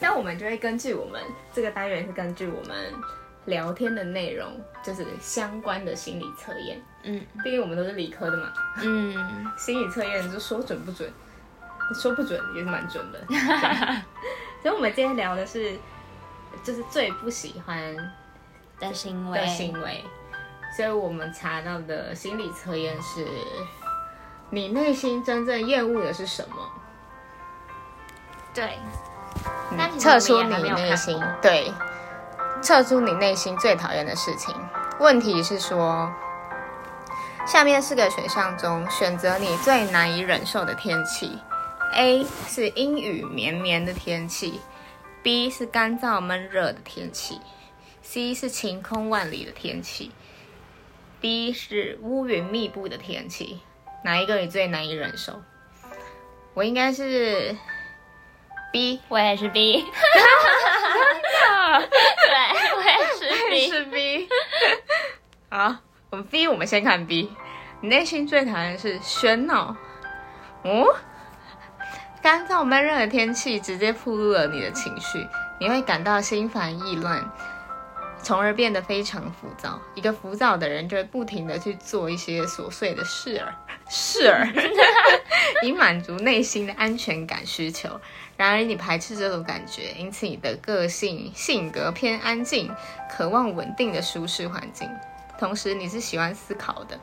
[0.00, 1.20] 那我们就会根据我们
[1.52, 2.92] 这个单元是根据我们
[3.46, 4.48] 聊天的内容，
[4.82, 6.82] 就是相关的心理测验。
[7.02, 8.52] 嗯，毕竟我们都是理科的嘛。
[8.82, 9.14] 嗯，
[9.56, 11.10] 心理测验就说准不准，
[12.00, 13.24] 说不准也是蛮准的。
[14.62, 15.78] 所以，我们今天聊的是，
[16.62, 17.94] 就是最不喜欢
[18.80, 19.38] 的行为。
[19.38, 20.02] 的行为。
[20.76, 23.24] 所以我们查到的心理测验是，
[24.54, 26.56] 你内心真正厌恶的是什么？
[28.54, 28.78] 对，
[29.98, 31.72] 测出你内心对，
[32.62, 34.54] 测出你内心最讨厌的事情。
[35.00, 36.08] 问题是说，
[37.44, 41.36] 下面四个选项中选择你最难以忍受的天气。
[41.94, 44.60] A 是阴雨绵绵的天气
[45.24, 47.40] ，B 是干燥闷热的天气
[48.02, 50.12] ，C 是晴空万里的天气
[51.20, 53.58] ，D 是乌云密布的天气。
[54.04, 55.42] 哪一个你最难以忍受？
[56.52, 57.56] 我应该是
[58.72, 59.00] B。
[59.08, 59.84] 我也是 B，
[62.22, 62.34] 对，
[62.76, 64.28] 我也是 B，是 B。
[65.48, 65.76] 好，
[66.10, 67.32] 我们 B，我们先看 B。
[67.80, 69.76] 你内心最讨厌的是喧闹。
[70.62, 70.94] 哦，
[72.22, 75.26] 干燥闷热的天气直接暴露了你的情绪，
[75.60, 77.30] 你会感到心烦意乱，
[78.24, 79.80] 从而变得非常浮躁。
[79.94, 83.54] 一个浮躁的人就会不停的去做一些琐碎的事儿，
[83.88, 84.48] 事儿，
[85.62, 88.00] 以满足内心的安全感需求。
[88.36, 92.68] 然而，你排斥这种感觉，因此你的个性性格偏安静，
[93.08, 94.88] 渴望稳定的舒适环境。
[95.38, 96.98] 同时，你是喜欢思考的，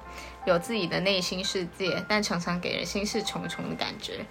[0.45, 4.25] 有自己的内心世界，但常常给人心事重重的感觉。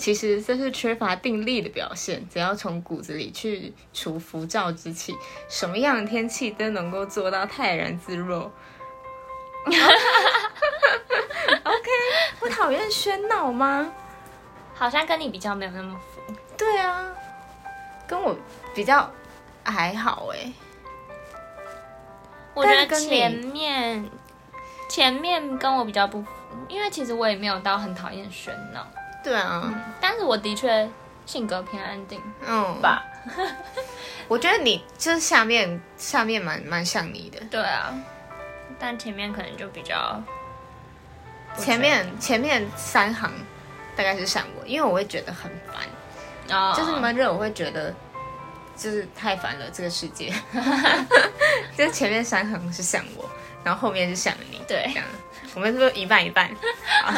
[0.00, 2.26] 其实这是缺乏定力的表现。
[2.30, 5.14] 只要从骨子里去除浮躁之气，
[5.46, 8.50] 什么样的天气都能够做到泰然自若。
[11.62, 11.90] OK，
[12.40, 13.92] 我讨厌喧闹吗？
[14.74, 16.34] 好像跟你比较没有那么浮。
[16.56, 17.06] 对啊，
[18.08, 18.34] 跟我
[18.74, 19.12] 比较
[19.62, 20.50] 还好哎。
[22.54, 24.10] 我觉得跟前面
[24.88, 26.28] 前面跟我比较不符，
[26.68, 28.86] 因为其实我也没有到很讨厌喧闹，
[29.22, 30.88] 对啊，但是我的确
[31.26, 33.04] 性格偏安定嗯，吧。
[34.28, 37.92] 我觉得你就是下面下面蛮蛮像你的，对啊，
[38.78, 40.22] 但前面可能就比较
[41.58, 43.30] 前面前面三行
[43.96, 47.94] 大概是像我，因为我会觉得很烦，哦，就是闷热，我会觉得
[48.76, 50.32] 就是太烦了这个世界。
[51.76, 53.28] 就是前面三行是像我，
[53.62, 54.88] 然后后面是像你，对。
[54.94, 55.04] 这样。
[55.54, 56.48] 我们是不是一半一半？
[57.02, 57.12] 好，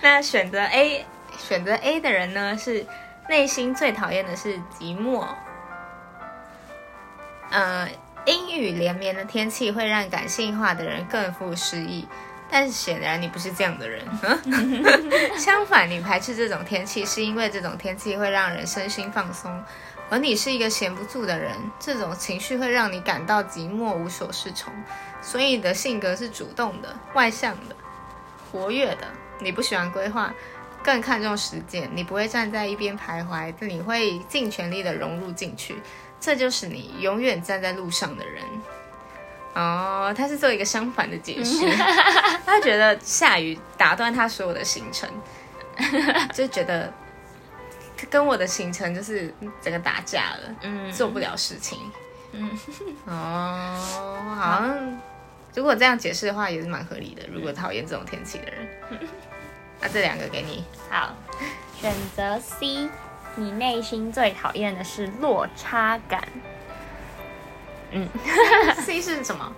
[0.00, 1.04] 那选择 A
[1.38, 2.86] 选择 A 的人呢，是
[3.28, 5.26] 内心最讨厌的是寂寞。
[7.50, 7.88] 呃，
[8.24, 12.08] 阴雨连绵的天气会让感性化的人更富诗意，
[12.50, 14.04] 但是显然你不是这样的人。
[15.36, 19.62] 相反，你排斥这种天气，是因为这种天气会让人身心放松，
[20.08, 24.72] 而你是一个闲不住的人，这种情绪会让你感到寂寞无所适从，
[25.20, 27.76] 所以你的性格是主动的、外向的、
[28.50, 29.06] 活跃的。
[29.40, 30.32] 你不喜欢规划，
[30.84, 31.90] 更看重实践。
[31.94, 35.76] 你不会站在一边徘徊，但你会尽全力的融入进去。
[36.20, 38.42] 这就是你永远站在路上的人。
[39.54, 41.66] 哦，他是做一个相反的解释，
[42.46, 45.08] 他觉得下雨打断他所有的行程，
[46.32, 46.90] 就觉得
[48.08, 51.78] 跟我的行程就是整个打架了，嗯做不了事情。
[52.32, 52.50] 嗯，
[53.04, 54.98] 哦，好像
[55.54, 57.22] 如果这样解释的话，也是蛮合理的。
[57.30, 58.68] 如果讨厌这种天气的人，
[59.82, 60.64] 那这两个给你。
[60.88, 61.12] 好，
[61.78, 62.88] 选择 C，
[63.34, 66.22] 你内心最讨厌的是落差感。
[67.90, 68.08] 嗯
[68.80, 69.52] C 是什么？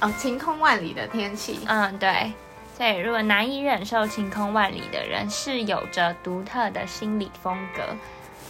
[0.00, 1.60] 哦，晴空万里的天气。
[1.66, 2.32] 嗯，对。
[2.76, 7.82] 所以，如果难以忍受晴空万里的人，是有着独特的心理风格。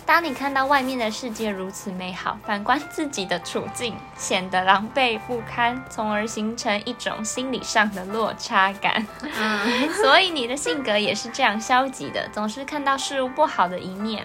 [0.07, 9.05] 当你看到外面的世界如此美好，反观自己的处境显得狼狈不堪，从而形成一种心理上的落差感。
[9.21, 14.25] 嗯， 所以你的性格也是这样消极的，总是看到事物不好的一面，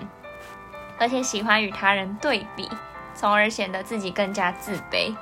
[1.00, 2.70] 而且喜欢与他人对比，
[3.16, 5.16] 从而显得自己更加自卑。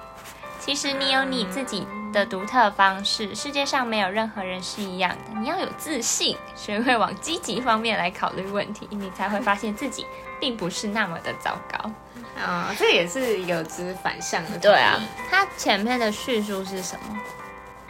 [0.60, 5.40] 其实你有你自己的独特方式，世界上没有任何人是一样的。
[5.40, 10.06] 你要有自信，学会往积极方面来考虑问题，你才会发现自己
[10.40, 11.92] 并不是那么的糟糕。
[12.40, 14.58] 啊、 这也是有之反向的。
[14.60, 15.00] 对啊，，
[15.30, 17.18] 它前面的叙述是什么？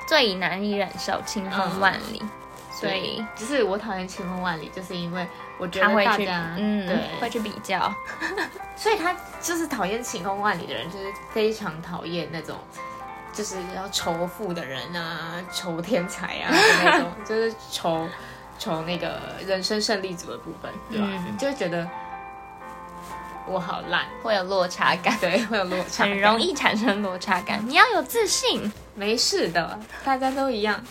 [0.07, 2.21] 最难以忍受晴空万里，
[2.71, 5.27] 所以就是我讨厌晴空万里，就是因为
[5.59, 7.93] 我觉得他会去大家嗯，对，会去比较。
[8.75, 12.57] 所以他就是讨厌晴空万里的人，就是非常讨厌那种
[13.33, 18.07] 就是要仇富的人啊，仇天才啊的那种，就是仇
[18.57, 21.07] 仇那个人生胜利组的部分，对吧？
[21.11, 21.87] 嗯就会觉得
[23.47, 26.39] 我好烂，会有落差感， 对，会有落差，很容。
[26.39, 27.61] 易产生落差感。
[27.67, 30.81] 你要有自信，没事的，大家都一样。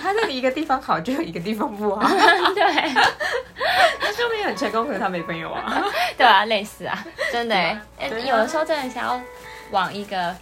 [0.00, 2.02] 他在一个地方好，就有一个地方不好。
[2.54, 2.94] 对
[4.00, 5.82] 他说明很成功，可是他没朋友啊。
[6.16, 7.78] 对啊，类似啊，真的
[8.26, 9.20] 有的时候真的想要
[9.70, 10.34] 往一个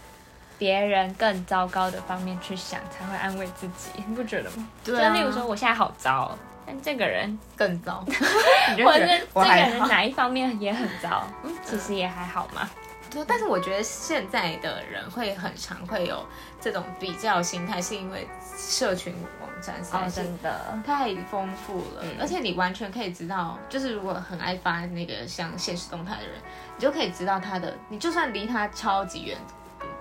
[0.56, 4.68] 别人更糟糕的方面去想，才会安慰自己，你不觉得吗？
[4.84, 6.36] 对啊就例如说，我现在好糟，
[6.66, 8.04] 但这个人更糟，
[8.84, 9.54] 或者是这个。
[9.54, 12.68] 人哪一方面也很糟，嗯，其实也还好嘛。
[13.10, 16.24] 对，但是我觉得现在的人会很常会有
[16.60, 18.28] 这种比较心态，是因为
[18.58, 26.32] 社群网站实在是哦的，太丰富了，嗯而且你完全可以知道，就是如果很爱发那个像现实动态的人，
[26.76, 29.36] 你就可以知道他的，你就算离他超级远，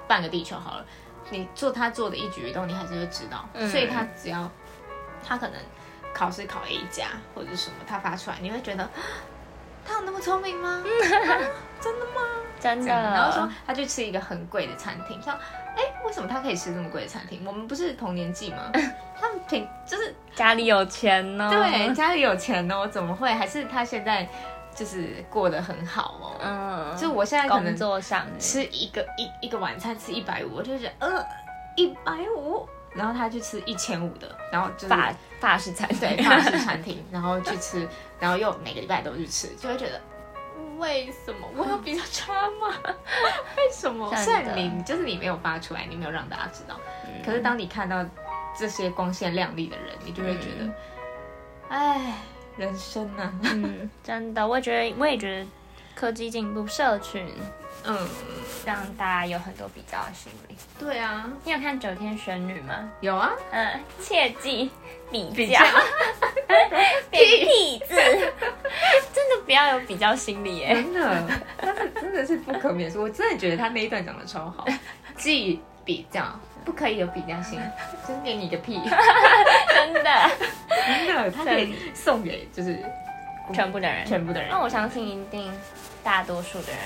[0.08, 0.86] 半个地球好了，
[1.30, 3.48] 你做他做的一举一动，你还是会知道。
[3.54, 4.50] 嗯所以他只要
[5.28, 5.60] 他可能
[6.14, 8.90] 考试考 A 加或者是什么，他发出来，你会觉得啊
[9.86, 10.84] 他有那么聪明吗？
[11.80, 12.22] 真的吗？
[12.60, 12.92] 真的。
[12.92, 15.34] 然后说他去吃一个很贵的餐厅，说，
[15.78, 17.44] 哎，为什么他可以吃这么贵的餐厅？
[17.46, 18.72] 我们不是同年纪吗？
[19.20, 23.32] 他们平就是家里有钱呢、对，家里有钱哦，怎么会？
[23.32, 24.28] 还是他现在
[24.76, 26.36] 就是过得很好哦。
[26.44, 31.26] 嗯，就我现在可工能作上吃一个一一个晚餐吃一百五，我就觉得呃
[31.76, 37.88] 一百五，然后他去吃一千五的，然后就是法法式餐厅，对法式餐厅， 然后去吃，
[38.20, 40.02] 然后又每个礼拜都去吃，就会觉得。
[40.78, 41.48] 为什么？
[41.56, 42.74] 我有比较差吗？
[43.58, 44.10] 为什么？
[44.12, 46.80] 真的虽然你就是你没有发出来，你没有让大家知道，
[47.26, 48.06] 可是当你看到
[48.58, 50.74] 这些光鲜亮丽的人，你就会觉得，
[51.70, 52.14] 哎、
[52.58, 55.48] 人生啊，嗯，真的，我觉得我也觉得
[55.96, 57.28] 科技进步，社群
[57.86, 58.08] 嗯，
[58.66, 60.56] 让大家有很多比较的心理。
[60.80, 62.90] 对啊，你有看九天玄女吗？
[63.02, 64.70] 有啊，嗯，切记
[65.12, 65.60] 比比较。
[65.64, 65.66] 较，
[67.12, 67.80] 变屁。
[67.80, 70.74] 字，真的不要有比较心理耶。
[70.74, 71.24] 真的，
[71.58, 73.02] 但是真的是不可免俗。
[73.02, 74.66] 我真的觉得他那一段讲的超好，
[75.18, 76.24] 记比较。
[76.66, 77.58] 不可以有比较心，
[78.06, 80.30] 真给你个屁， 真的，
[80.70, 82.78] 真的，他可以送给就是
[83.54, 84.06] 全部的人。
[84.06, 85.50] 全部的人，那我相信一定
[86.04, 86.80] 大多数的人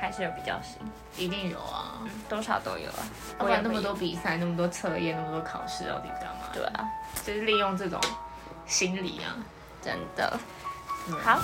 [0.00, 0.78] 还是有比较心，
[1.16, 3.02] 一定有啊，多少都有啊。
[3.38, 6.48] 不然那么多比赛，那么多测验，那么多考试，到底干嘛？
[6.52, 6.88] 对啊，
[7.24, 8.00] 就是利用这种
[8.66, 9.36] 心理啊。
[9.82, 10.38] 真的。
[11.08, 11.40] 嗯好，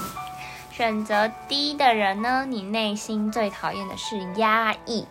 [0.70, 5.06] 选择 D 的人呢，你内心最讨厌的是压抑。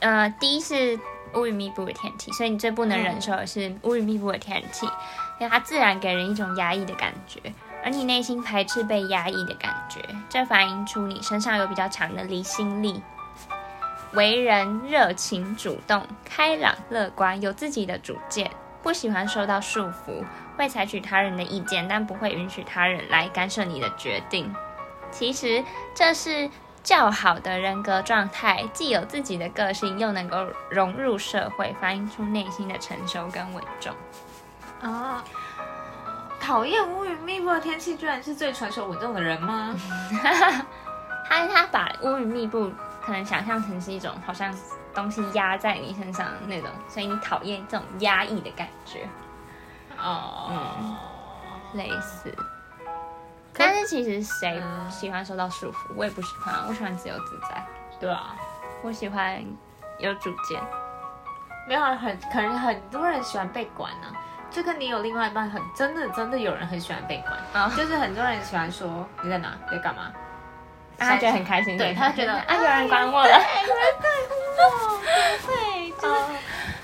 [0.00, 0.98] 呃，D 是
[1.34, 4.86] 乌云密布的天气，所以你最不能忍受的是乌云密布的天气，
[5.38, 7.40] 因为它自然给人一种压抑的感觉，
[7.86, 13.00] 而你内心排斥被压抑的感觉，这反映出你身上有比较强的离心力。
[14.12, 18.50] 为人热情、主动、开朗、乐观，有自己的主见，
[18.82, 20.24] 不喜欢受到束缚，
[20.56, 24.52] 会采取他人的意见，但不会允许他人来干涉你的决定。
[25.12, 25.62] 其实
[25.94, 26.50] 这是
[26.82, 33.94] 较好的人格状态，既有自己的个性，又能够融入社会，反映出内心的成熟跟稳重。
[34.82, 35.22] 啊，
[36.46, 39.74] 讨厌乌云密布的天气，居然是最成熟稳重的人吗？
[41.28, 42.70] 他他把乌云密布
[43.04, 44.54] 可能想象成是一种好像
[44.94, 49.08] 东西压在你身上的那种，所以你讨厌这种压抑的感觉，
[49.98, 50.96] 哦，
[51.72, 52.32] 类似。
[53.52, 55.94] 但是其实谁嗯喜欢受到束缚？
[55.96, 57.66] 我也不喜欢啊，我喜欢自由自在，
[57.98, 58.36] 对啊，
[58.84, 59.44] 我喜欢
[59.98, 60.62] 有主见。
[61.66, 64.06] 没有啊很可能很多人喜欢被管呢、
[64.56, 67.70] 就跟你有另外一半很真的真的有人很喜欢被管，啊。
[67.76, 69.52] 就是很多人喜欢说你在哪？
[69.70, 70.04] 你在干嘛，
[70.98, 73.38] 啊他觉得很开心，对他觉得 啊有人管我了，
[75.46, 76.16] 对， 就是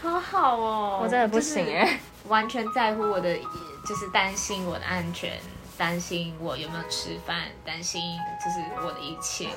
[0.03, 1.99] 好好哦，我真的不行就是哎，
[2.29, 3.39] 完全在乎我的，
[3.89, 5.33] 就是担心我的安全，
[5.79, 9.49] 担心我有没有吃饭，担心就是我的一切。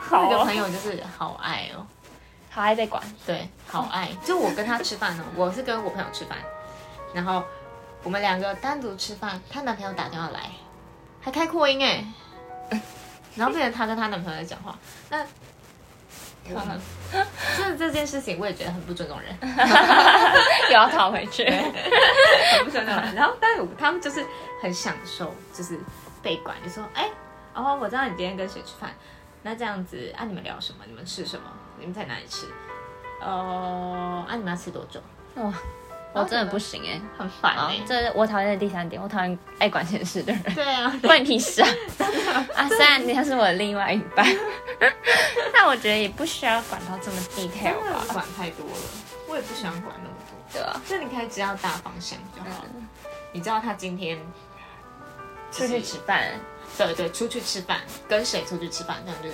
[0.00, 1.86] 好哦那个朋友就是好爱哦，
[2.50, 4.08] 好爱被管，对，好爱。
[4.24, 6.38] 就我跟他吃饭呢，我是跟我朋友吃饭，
[7.14, 7.42] 然后
[8.02, 10.50] 我们两个单独吃饭，她男朋友打电话来，
[11.20, 12.04] 还开扩音哎，
[13.36, 14.78] 然后变成她跟她男朋友在讲话，
[15.10, 15.24] 那
[16.50, 16.80] 我呢？
[17.56, 19.32] 这这件事情我也觉得很不尊重人。
[20.68, 21.44] 又要讨回去。
[21.48, 23.14] 很不喜欢那种人。
[23.14, 24.26] 然后，但是我他们就是
[24.60, 25.78] 很享受，就是
[26.20, 27.08] 被管，就说，哎、
[27.54, 28.92] 哦，我知道你今天跟谁吃饭，
[29.42, 30.78] 那这样子啊，你们聊什么？
[30.86, 31.44] 你们吃什么？
[31.78, 32.46] 你们在哪里吃？
[33.20, 35.00] 哦，啊，你们要吃多久？
[35.36, 35.54] 哇，
[36.12, 37.00] 我真的不行哎。
[37.18, 41.68] 很烦好哎、，这是我讨厌的第三点，我讨厌爱管闲事的人，对啊， 关你屁事啊！
[42.56, 44.26] 啊，虽然你他是我的另外一半，
[45.52, 48.76] 但我觉得也不需要管到这么 detail 吧，管太多了，
[49.28, 50.60] 我也不喜欢管那么多。
[50.60, 52.68] 对啊，就你可以知道大方向就好了。
[53.32, 54.18] 你知道他今天
[55.50, 56.28] 出去吃饭，
[56.76, 59.28] 对对，出去吃饭，跟谁出去吃饭，这样就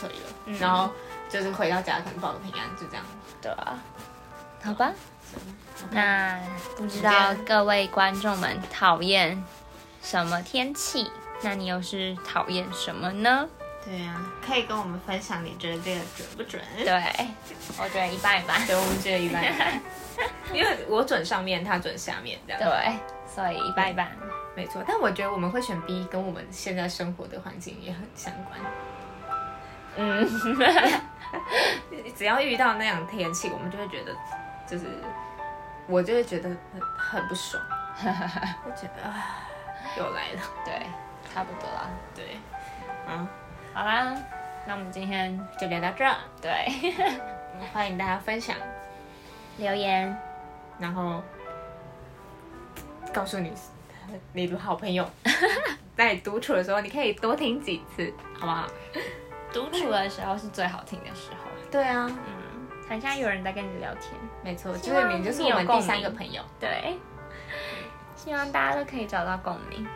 [0.00, 0.26] 可以了。
[0.46, 0.90] 嗯然后
[1.28, 3.04] 就是回到家可能报个平安，就这样。
[3.42, 3.78] 对啊，
[4.62, 4.92] 好吧。
[5.34, 6.38] 那那
[6.76, 9.42] 不知道各位观众们讨厌
[10.02, 11.10] 什么天气？
[11.42, 13.48] 那你又是讨厌什么呢？
[13.84, 16.62] 对啊，可以跟我们分享你觉得这个准不准？
[16.78, 16.94] 对，
[17.78, 18.64] 我觉得一半一半。
[18.64, 19.80] 对，我们觉得一半一半，
[20.52, 22.62] 因为我准上面，他准下面这样。
[22.62, 24.08] 对，所以一半一半。
[24.54, 28.60] 没错，但我觉得我们会选 B，跟我们现在生活的环境也很相关。
[29.96, 30.28] 嗯，
[32.16, 34.14] 只要遇到那样天气，我们就会觉得，
[34.70, 34.84] 就是
[35.88, 37.62] 我就会觉得很很不爽，
[38.64, 39.48] 我觉得啊，
[39.98, 40.40] 又来了。
[40.64, 40.86] 对，
[41.32, 41.90] 差不多啦。
[42.14, 42.36] 对，
[43.08, 43.26] 嗯，
[43.74, 44.16] 好啦，
[44.66, 46.16] 那我们今天就聊到这儿。
[46.40, 46.66] 对，
[47.72, 48.56] 欢迎大家分享
[49.58, 50.16] 留言，
[50.78, 51.20] 然后
[53.12, 53.52] 告诉你
[54.32, 55.08] 你的好朋友，
[55.96, 58.66] 在独处的时候，你可以多听几次，好不好？
[59.52, 61.36] 独处的时候是最好听的时候。
[61.70, 64.12] 对啊，嗯，很像有人在跟你聊天。
[64.42, 66.42] 没错，就是你就是我们第三个朋友。
[66.58, 66.98] 对，
[68.16, 69.86] 希望大家都可以找到共鸣。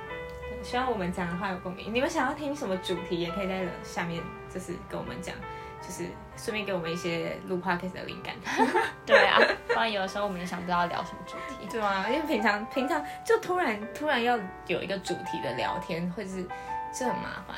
[0.62, 1.92] 希望我们讲的话有共鸣。
[1.94, 4.22] 你们想要听什么主题，也可以在下面
[4.52, 5.34] 就是跟我们讲，
[5.80, 8.34] 就是顺便给我们一些录 podcast 的灵感。
[9.06, 9.38] 对啊，
[9.68, 11.68] 不然有的时候我们也想不到聊什么主题。
[11.70, 14.36] 对啊，因为平常平常就突然突然要
[14.66, 16.46] 有一个主题的聊天，会是
[16.92, 17.56] 是很麻烦。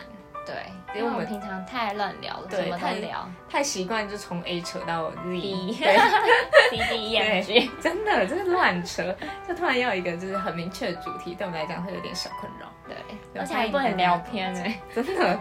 [0.49, 9.15] 对，因为我们平常太乱聊了，什么都聊，太习惯就从 A 扯到 Z，对 D E F G，真的就是乱扯，
[9.47, 12.67] 就突然要一个就是很明确的主题，对我们来讲会有点小困扰。
[12.87, 12.97] 对，
[13.39, 15.39] 而且还不能聊偏哎，真的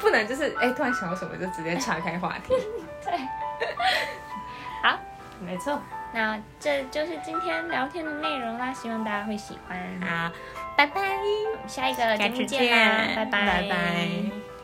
[0.00, 2.52] 不能就是哎突然想到什么就直接岔开话题。
[3.04, 3.16] 对，
[4.82, 4.98] 好，
[5.38, 5.80] 没错，
[6.12, 9.78] 那这就是今天聊天的内容啦，希望大家会喜欢。
[10.00, 10.32] 好。
[10.76, 11.00] 拜拜，
[11.66, 14.55] 下一个节目见啦，拜拜拜拜。